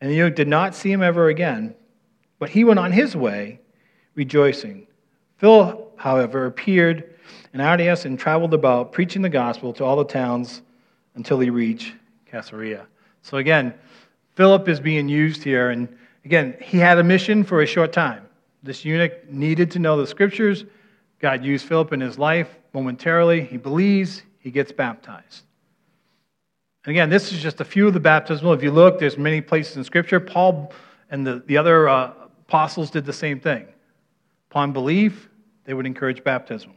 And 0.00 0.10
the 0.10 0.30
did 0.30 0.48
not 0.48 0.74
see 0.74 0.90
him 0.90 1.02
ever 1.02 1.28
again, 1.28 1.74
but 2.38 2.48
he 2.48 2.64
went 2.64 2.78
on 2.78 2.92
his 2.92 3.14
way, 3.14 3.60
rejoicing. 4.14 4.86
Philip, 5.36 5.98
however, 5.98 6.46
appeared 6.46 7.14
in 7.52 7.60
Aeneas 7.60 8.06
and 8.06 8.18
traveled 8.18 8.54
about, 8.54 8.92
preaching 8.92 9.22
the 9.22 9.28
gospel 9.28 9.72
to 9.74 9.84
all 9.84 9.96
the 9.96 10.04
towns 10.04 10.62
until 11.20 11.38
he 11.38 11.50
reached 11.50 11.92
Caesarea. 12.24 12.86
So 13.20 13.36
again, 13.36 13.74
Philip 14.36 14.70
is 14.70 14.80
being 14.80 15.06
used 15.06 15.44
here. 15.44 15.68
And 15.68 15.86
again, 16.24 16.56
he 16.62 16.78
had 16.78 16.96
a 16.96 17.04
mission 17.04 17.44
for 17.44 17.60
a 17.60 17.66
short 17.66 17.92
time. 17.92 18.26
This 18.62 18.86
eunuch 18.86 19.30
needed 19.30 19.70
to 19.72 19.78
know 19.78 19.98
the 19.98 20.06
scriptures. 20.06 20.64
God 21.18 21.44
used 21.44 21.66
Philip 21.66 21.92
in 21.92 22.00
his 22.00 22.18
life 22.18 22.48
momentarily. 22.72 23.42
He 23.42 23.58
believes, 23.58 24.22
he 24.38 24.50
gets 24.50 24.72
baptized. 24.72 25.42
And 26.86 26.92
again, 26.92 27.10
this 27.10 27.34
is 27.34 27.42
just 27.42 27.60
a 27.60 27.66
few 27.66 27.86
of 27.86 27.92
the 27.92 28.00
baptismal. 28.00 28.54
If 28.54 28.62
you 28.62 28.70
look, 28.70 28.98
there's 28.98 29.18
many 29.18 29.42
places 29.42 29.76
in 29.76 29.84
Scripture. 29.84 30.20
Paul 30.20 30.72
and 31.10 31.26
the, 31.26 31.42
the 31.44 31.58
other 31.58 31.86
uh, 31.86 32.14
apostles 32.48 32.90
did 32.90 33.04
the 33.04 33.12
same 33.12 33.38
thing. 33.38 33.66
Upon 34.50 34.72
belief, 34.72 35.28
they 35.64 35.74
would 35.74 35.84
encourage 35.84 36.24
baptism. 36.24 36.72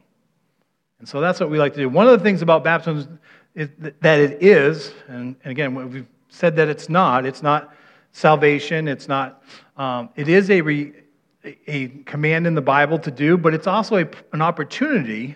And 1.00 1.08
so 1.08 1.22
that's 1.22 1.40
what 1.40 1.50
we 1.50 1.58
like 1.60 1.74
to 1.76 1.80
do. 1.80 1.88
One 1.88 2.08
of 2.08 2.18
the 2.18 2.24
things 2.24 2.42
about 2.42 2.66
baptism 2.66 3.20
is 3.56 3.70
that 4.02 4.20
it 4.20 4.42
is, 4.42 4.94
and, 5.08 5.36
and 5.44 5.52
again, 5.52 5.76
we've 5.76 6.08
said 6.30 6.56
that 6.56 6.68
it's 6.68 6.90
not, 6.90 7.26
it's 7.26 7.44
not 7.44 7.74
salvation, 8.12 8.88
it's 8.88 9.08
not, 9.08 9.44
um, 9.78 10.10
it 10.16 10.28
is 10.28 10.50
a, 10.50 10.62
re, 10.62 10.94
a 11.68 11.88
command 12.06 12.48
in 12.48 12.56
the 12.56 12.62
Bible 12.62 12.98
to 13.00 13.12
do, 13.12 13.38
but 13.38 13.54
it's 13.54 13.68
also 13.68 13.98
a, 13.98 14.08
an 14.32 14.42
opportunity. 14.42 15.36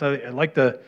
I, 0.00 0.06
I 0.06 0.30
like 0.30 0.54
to 0.54 0.78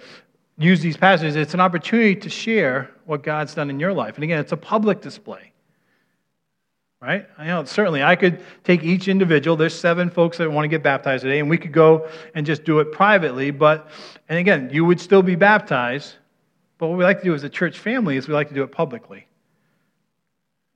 use 0.58 0.80
these 0.80 0.96
passages, 0.96 1.36
it's 1.36 1.54
an 1.54 1.60
opportunity 1.60 2.14
to 2.16 2.30
share 2.30 2.90
what 3.04 3.22
God's 3.22 3.54
done 3.54 3.68
in 3.68 3.78
your 3.78 3.92
life. 3.92 4.14
And 4.14 4.24
again, 4.24 4.38
it's 4.38 4.52
a 4.52 4.56
public 4.56 5.00
display. 5.00 5.52
Right? 7.06 7.24
I 7.38 7.46
know 7.46 7.62
certainly 7.62 8.02
I 8.02 8.16
could 8.16 8.42
take 8.64 8.82
each 8.82 9.06
individual. 9.06 9.56
There's 9.56 9.78
seven 9.78 10.10
folks 10.10 10.38
that 10.38 10.50
want 10.50 10.64
to 10.64 10.68
get 10.68 10.82
baptized 10.82 11.22
today, 11.22 11.38
and 11.38 11.48
we 11.48 11.56
could 11.56 11.72
go 11.72 12.08
and 12.34 12.44
just 12.44 12.64
do 12.64 12.80
it 12.80 12.90
privately. 12.90 13.52
But 13.52 13.88
and 14.28 14.40
again, 14.40 14.70
you 14.72 14.84
would 14.84 15.00
still 15.00 15.22
be 15.22 15.36
baptized. 15.36 16.16
But 16.78 16.88
what 16.88 16.98
we 16.98 17.04
like 17.04 17.18
to 17.18 17.24
do 17.24 17.32
as 17.32 17.44
a 17.44 17.48
church 17.48 17.78
family 17.78 18.16
is 18.16 18.26
we 18.26 18.34
like 18.34 18.48
to 18.48 18.54
do 18.54 18.64
it 18.64 18.72
publicly. 18.72 19.28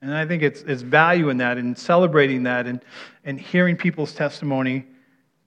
And 0.03 0.15
I 0.15 0.25
think 0.25 0.45
it's, 0.45 0.63
it's 0.63 0.83
value 0.83 1.31
in 1.31 1.39
that 1.39 1.59
and 1.59 1.77
celebrating 1.77 2.45
that 2.45 2.67
and, 2.67 2.81
and 3.25 3.39
hearing 3.39 3.77
people's 3.77 4.15
testimony 4.15 4.87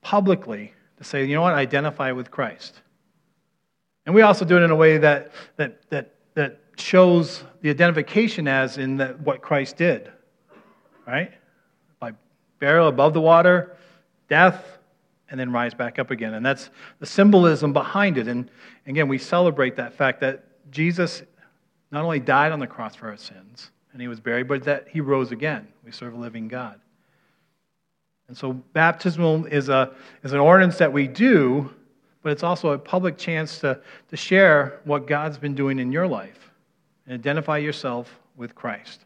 publicly 0.02 0.74
to 0.98 1.04
say, 1.06 1.24
you 1.26 1.34
know 1.34 1.42
what, 1.42 1.54
identify 1.54 2.12
with 2.12 2.30
Christ. 2.30 2.82
And 4.06 4.14
we 4.14 4.22
also 4.22 4.44
do 4.44 4.58
it 4.58 4.64
in 4.64 4.70
a 4.70 4.76
way 4.76 4.98
that, 4.98 5.32
that, 5.56 5.90
that, 5.90 6.14
that 6.36 6.60
shows 6.78 7.46
the 7.62 7.70
identification 7.70 8.50
as 8.50 8.78
in 8.78 8.98
that 8.98 9.20
what 9.22 9.42
Christ 9.42 9.78
did, 9.78 10.12
right? 11.08 11.32
By 12.00 12.14
burial 12.60 12.88
above 12.88 13.14
the 13.14 13.22
water, 13.22 13.76
death, 14.30 14.80
and 15.30 15.40
then 15.40 15.52
rise 15.52 15.74
back 15.74 16.00
up 16.00 16.12
again. 16.12 16.34
And 16.34 16.46
that's 16.46 16.70
the 17.00 17.06
symbolism 17.06 17.74
behind 17.74 18.18
it. 18.18 18.28
And 18.28 18.50
again, 18.86 19.08
we 19.08 19.18
celebrate 19.18 19.76
that 19.78 19.94
fact 19.94 20.20
that 20.22 20.44
Jesus 20.72 21.24
not 21.92 22.04
only 22.04 22.20
died 22.20 22.52
on 22.52 22.60
the 22.60 22.68
cross 22.68 22.96
for 22.96 23.10
our 23.10 23.18
sins 23.18 23.72
and 23.92 24.02
he 24.02 24.08
was 24.08 24.20
buried, 24.20 24.48
but 24.48 24.64
that 24.64 24.88
he 24.88 25.02
rose 25.02 25.32
again. 25.32 25.68
We 25.86 25.92
serve 25.92 26.14
a 26.14 26.18
living 26.18 26.48
God. 26.48 26.80
And 28.28 28.38
so 28.38 28.54
baptismal 28.54 29.46
is, 29.46 29.70
a, 29.70 29.92
is 30.24 30.34
an 30.34 30.40
ordinance 30.40 30.78
that 30.78 30.92
we 30.92 31.08
do 31.08 31.70
but 32.24 32.32
it's 32.32 32.42
also 32.42 32.70
a 32.70 32.78
public 32.78 33.18
chance 33.18 33.60
to, 33.60 33.80
to 34.10 34.18
share 34.18 34.80
what 34.86 35.06
God's 35.06 35.38
been 35.38 35.54
doing 35.54 35.78
in 35.78 35.92
your 35.92 36.08
life 36.08 36.50
and 37.06 37.14
identify 37.14 37.58
yourself 37.58 38.18
with 38.38 38.56
Christ. 38.56 39.06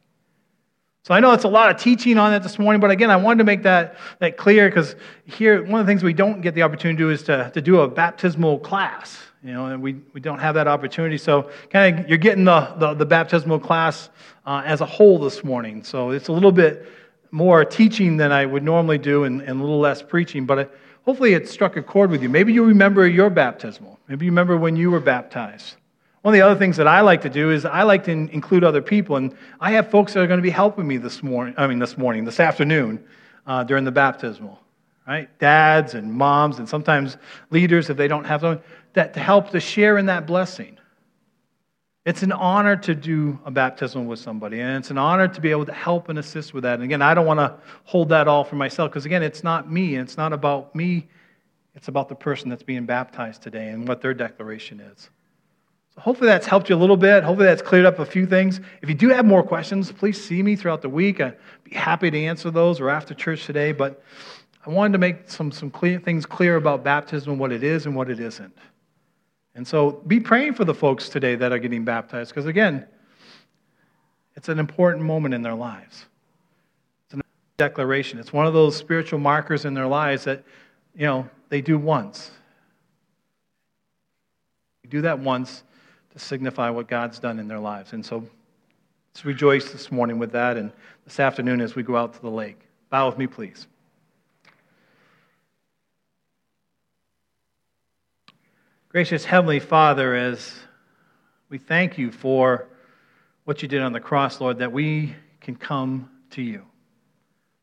So 1.08 1.14
I 1.14 1.22
know 1.22 1.32
it's 1.32 1.46
a 1.46 1.48
lot 1.48 1.74
of 1.74 1.82
teaching 1.82 2.18
on 2.18 2.34
it 2.34 2.44
this 2.44 2.60
morning, 2.60 2.82
but 2.82 2.92
again, 2.92 3.10
I 3.10 3.16
wanted 3.16 3.38
to 3.38 3.46
make 3.46 3.64
that, 3.64 3.96
that 4.20 4.36
clear 4.36 4.68
because 4.68 4.98
here, 5.24 5.64
one 5.64 5.80
of 5.80 5.88
the 5.88 5.90
things 5.90 6.04
we 6.04 6.12
don't 6.12 6.42
get 6.42 6.54
the 6.54 6.64
opportunity 6.64 6.98
to 6.98 7.04
do 7.06 7.12
is 7.12 7.24
to, 7.24 7.50
to 7.54 7.62
do 7.62 7.80
a 7.80 7.88
baptismal 7.88 8.60
class. 8.60 9.18
You 9.42 9.54
know, 9.54 9.68
and 9.68 9.82
we, 9.82 10.02
we 10.12 10.20
don't 10.20 10.40
have 10.40 10.56
that 10.56 10.68
opportunity. 10.68 11.18
So 11.18 11.50
kind 11.70 11.98
of 11.98 12.10
you're 12.10 12.18
getting 12.18 12.44
the, 12.44 12.74
the, 12.76 12.94
the 12.94 13.06
baptismal 13.06 13.62
class 13.62 14.10
uh, 14.46 14.64
as 14.66 14.82
a 14.82 14.86
whole 14.86 15.18
this 15.18 15.46
morning. 15.46 15.82
So 15.82 16.10
it's 16.10 16.28
a 16.28 16.34
little 16.34 16.52
bit 16.52 16.86
more 17.32 17.64
teaching 17.64 18.18
than 18.18 18.34
I 18.34 18.46
would 18.46 18.64
normally 18.64 18.98
do 18.98 19.24
and, 19.24 19.40
and 19.40 19.62
a 19.62 19.64
little 19.64 19.80
less 19.80 20.02
preaching. 20.02 20.46
But 20.46 20.76
hopefully 21.06 21.36
it 21.36 21.48
struck 21.48 21.78
a 21.78 21.82
chord 21.82 22.12
with 22.12 22.22
you. 22.22 22.28
Maybe 22.28 22.52
you 22.52 22.66
remember 22.66 23.08
your 23.08 23.30
baptismal. 23.30 23.98
Maybe 24.10 24.26
you 24.26 24.32
remember 24.32 24.58
when 24.58 24.76
you 24.76 24.92
were 24.92 25.00
baptized. 25.00 25.78
One 26.28 26.34
of 26.34 26.40
the 26.40 26.46
other 26.46 26.60
things 26.60 26.76
that 26.76 26.90
I 26.90 27.00
like 27.00 27.22
to 27.22 27.30
do 27.30 27.52
is 27.52 27.64
I 27.64 27.84
like 27.84 28.04
to 28.04 28.12
include 28.12 28.66
other 28.66 28.82
people, 28.82 29.16
and 29.16 29.34
I 29.62 29.72
have 29.72 29.90
folks 29.90 30.14
that 30.14 30.20
are 30.20 30.28
going 30.28 30.40
to 30.40 30.44
be 30.44 30.50
helping 30.50 30.86
me 30.86 30.98
this 30.98 31.24
morning. 31.24 31.56
I 31.58 31.68
mean, 31.68 31.80
this 31.80 31.98
morning, 31.98 32.26
this 32.26 32.42
afternoon, 32.42 33.02
uh, 33.46 33.64
during 33.64 33.86
the 33.86 33.94
baptismal, 33.94 34.60
right? 35.08 35.30
Dads 35.40 35.94
and 35.94 36.12
moms, 36.12 36.60
and 36.60 36.68
sometimes 36.68 37.16
leaders 37.50 37.90
if 37.90 37.96
they 37.96 38.10
don't 38.10 38.26
have 38.26 38.42
them, 38.42 38.60
that 38.92 39.14
to 39.14 39.22
help 39.22 39.52
to 39.52 39.62
share 39.62 39.98
in 39.98 40.08
that 40.08 40.28
blessing. 40.28 40.78
It's 42.06 42.24
an 42.24 42.34
honor 42.34 42.76
to 42.76 42.94
do 42.94 43.40
a 43.46 43.50
baptism 43.50 44.06
with 44.06 44.20
somebody, 44.20 44.60
and 44.60 44.76
it's 44.76 44.92
an 44.92 44.98
honor 44.98 45.30
to 45.30 45.40
be 45.40 45.52
able 45.52 45.66
to 45.68 45.74
help 45.74 46.10
and 46.10 46.20
assist 46.20 46.54
with 46.54 46.64
that. 46.64 46.74
And 46.74 46.84
again, 46.84 47.02
I 47.02 47.14
don't 47.14 47.26
want 47.26 47.40
to 47.40 47.56
hold 47.86 48.10
that 48.10 48.28
all 48.28 48.44
for 48.44 48.58
myself 48.58 48.92
because, 48.92 49.06
again, 49.06 49.24
it's 49.24 49.46
not 49.46 49.72
me, 49.72 49.96
and 49.96 50.06
it's 50.06 50.18
not 50.18 50.34
about 50.34 50.76
me. 50.76 51.08
It's 51.74 51.88
about 51.88 52.10
the 52.10 52.16
person 52.16 52.50
that's 52.50 52.64
being 52.64 52.86
baptized 52.86 53.44
today 53.44 53.70
and 53.70 53.88
what 53.88 54.02
their 54.02 54.14
declaration 54.14 54.82
is. 54.82 55.10
Hopefully 55.98 56.28
that's 56.28 56.46
helped 56.46 56.70
you 56.70 56.76
a 56.76 56.78
little 56.78 56.96
bit. 56.96 57.24
Hopefully 57.24 57.48
that's 57.48 57.62
cleared 57.62 57.86
up 57.86 58.00
a 58.00 58.06
few 58.06 58.26
things. 58.26 58.62
If 58.82 58.90
you 58.90 58.96
do 58.96 59.10
have 59.10 59.26
more 59.26 59.42
questions, 59.44 59.92
please 59.92 60.24
see 60.24 60.44
me 60.44 60.56
throughout 60.56 60.82
the 60.82 60.90
week. 60.90 61.20
I'd 61.20 61.36
be 61.64 61.76
happy 61.76 62.12
to 62.12 62.24
answer 62.24 62.52
those 62.52 62.80
or 62.80 62.90
after 62.90 63.14
church 63.14 63.46
today. 63.46 63.72
But 63.72 64.02
I 64.66 64.70
wanted 64.70 64.94
to 64.94 65.00
make 65.00 65.30
some, 65.30 65.52
some 65.52 65.72
clear, 65.72 66.00
things 66.00 66.26
clear 66.26 66.56
about 66.56 66.84
baptism 66.84 67.32
and 67.32 67.40
what 67.40 67.52
it 67.52 67.64
is 67.64 67.88
and 67.88 67.96
what 67.96 68.10
it 68.10 68.20
isn't. 68.20 68.56
And 69.56 69.68
so 69.68 70.04
be 70.06 70.20
praying 70.20 70.54
for 70.54 70.66
the 70.66 70.74
folks 70.74 71.10
today 71.10 71.36
that 71.36 71.52
are 71.52 71.58
getting 71.58 71.84
baptized, 71.84 72.30
because 72.30 72.46
again, 72.46 72.86
it's 74.36 74.50
an 74.50 74.60
important 74.60 75.04
moment 75.04 75.34
in 75.34 75.42
their 75.42 75.56
lives. 75.56 76.06
It's 77.06 77.20
a 77.20 77.24
declaration. 77.58 78.20
It's 78.20 78.32
one 78.32 78.46
of 78.46 78.54
those 78.54 78.76
spiritual 78.76 79.18
markers 79.18 79.66
in 79.66 79.74
their 79.74 79.88
lives 79.88 80.26
that, 80.26 80.44
you 80.96 81.08
know, 81.08 81.28
they 81.50 81.62
do 81.62 81.80
once. 81.80 82.30
They 84.84 84.90
do 84.90 85.02
that 85.02 85.18
once 85.18 85.64
to 86.18 86.24
signify 86.24 86.70
what 86.70 86.88
God's 86.88 87.20
done 87.20 87.40
in 87.40 87.48
their 87.48 87.60
lives. 87.60 87.94
And 87.94 88.06
so 88.06 88.28
let's 89.14 89.24
rejoice 89.24 89.72
this 89.72 89.92
morning 89.92 90.18
with 90.18 90.32
that 90.32 90.58
and 90.58 90.72
this 91.06 91.20
afternoon 91.20 91.62
as 91.62 91.76
we 91.76 91.84
go 91.84 91.96
out 91.96 92.14
to 92.16 92.22
the 92.22 92.30
lake. 92.30 92.60
Bow 92.90 93.08
with 93.08 93.18
me, 93.18 93.28
please. 93.28 93.68
Gracious 98.90 99.26
Heavenly 99.26 99.60
Father, 99.60 100.16
as 100.16 100.56
we 101.50 101.58
thank 101.60 101.98
you 101.98 102.12
for 102.12 102.68
what 103.44 103.62
you 103.62 103.68
did 103.68 103.82
on 103.82 103.94
the 103.94 104.00
cross, 104.00 104.42
Lord, 104.42 104.58
that 104.58 104.72
we 104.72 105.14
can 105.40 105.56
come 105.56 106.10
to 106.32 106.42
you. 106.42 106.64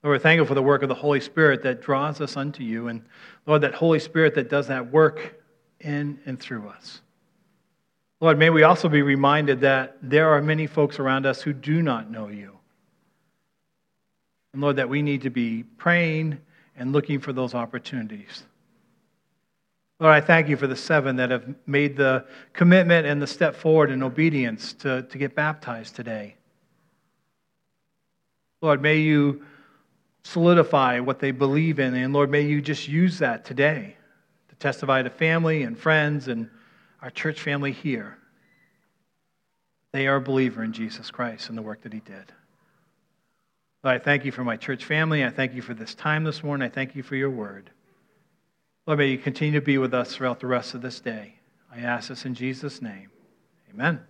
Lord, 0.02 0.14
we're 0.14 0.18
thankful 0.18 0.46
for 0.46 0.54
the 0.54 0.62
work 0.62 0.82
of 0.82 0.88
the 0.88 0.94
Holy 0.94 1.20
Spirit 1.20 1.62
that 1.62 1.82
draws 1.82 2.20
us 2.20 2.36
unto 2.36 2.62
you, 2.62 2.88
and 2.88 3.02
Lord, 3.46 3.62
that 3.62 3.74
Holy 3.74 3.98
Spirit 3.98 4.34
that 4.36 4.48
does 4.48 4.68
that 4.68 4.92
work 4.92 5.42
in 5.80 6.20
and 6.24 6.38
through 6.38 6.68
us. 6.68 7.00
Lord, 8.24 8.38
may 8.38 8.48
we 8.48 8.62
also 8.62 8.88
be 8.88 9.02
reminded 9.02 9.60
that 9.60 9.98
there 10.00 10.30
are 10.30 10.40
many 10.40 10.66
folks 10.66 10.98
around 10.98 11.26
us 11.26 11.42
who 11.42 11.52
do 11.52 11.82
not 11.82 12.10
know 12.10 12.28
you. 12.28 12.56
And 14.54 14.62
Lord, 14.62 14.76
that 14.76 14.88
we 14.88 15.02
need 15.02 15.20
to 15.20 15.30
be 15.30 15.64
praying 15.76 16.38
and 16.74 16.90
looking 16.90 17.20
for 17.20 17.34
those 17.34 17.54
opportunities. 17.54 18.44
Lord, 20.00 20.14
I 20.14 20.22
thank 20.22 20.48
you 20.48 20.56
for 20.56 20.66
the 20.66 20.74
seven 20.74 21.16
that 21.16 21.30
have 21.30 21.54
made 21.66 21.98
the 21.98 22.24
commitment 22.54 23.06
and 23.06 23.20
the 23.20 23.26
step 23.26 23.54
forward 23.54 23.90
in 23.90 24.02
obedience 24.02 24.72
to, 24.72 25.02
to 25.02 25.18
get 25.18 25.34
baptized 25.34 25.94
today. 25.94 26.36
Lord, 28.62 28.80
may 28.80 29.00
you 29.00 29.44
solidify 30.22 30.98
what 30.98 31.18
they 31.18 31.30
believe 31.30 31.78
in, 31.78 31.92
and 31.92 32.14
Lord, 32.14 32.30
may 32.30 32.40
you 32.40 32.62
just 32.62 32.88
use 32.88 33.18
that 33.18 33.44
today 33.44 33.98
to 34.48 34.54
testify 34.54 35.02
to 35.02 35.10
family 35.10 35.64
and 35.64 35.78
friends 35.78 36.28
and 36.28 36.48
our 37.04 37.10
church 37.10 37.38
family 37.38 37.70
here. 37.70 38.16
They 39.92 40.06
are 40.06 40.16
a 40.16 40.20
believer 40.22 40.64
in 40.64 40.72
Jesus 40.72 41.10
Christ 41.10 41.50
and 41.50 41.58
the 41.58 41.62
work 41.62 41.82
that 41.82 41.92
he 41.92 42.00
did. 42.00 42.32
Lord, 43.84 44.00
I 44.00 44.02
thank 44.02 44.24
you 44.24 44.32
for 44.32 44.42
my 44.42 44.56
church 44.56 44.86
family. 44.86 45.22
I 45.22 45.28
thank 45.28 45.52
you 45.52 45.60
for 45.60 45.74
this 45.74 45.94
time 45.94 46.24
this 46.24 46.42
morning. 46.42 46.66
I 46.66 46.70
thank 46.70 46.96
you 46.96 47.02
for 47.02 47.14
your 47.14 47.28
word. 47.28 47.68
Lord, 48.86 49.00
may 49.00 49.08
you 49.08 49.18
continue 49.18 49.60
to 49.60 49.64
be 49.64 49.76
with 49.76 49.92
us 49.92 50.16
throughout 50.16 50.40
the 50.40 50.46
rest 50.46 50.72
of 50.72 50.80
this 50.80 50.98
day. 50.98 51.34
I 51.70 51.80
ask 51.80 52.08
this 52.08 52.24
in 52.24 52.34
Jesus' 52.34 52.80
name. 52.80 53.10
Amen. 53.70 54.00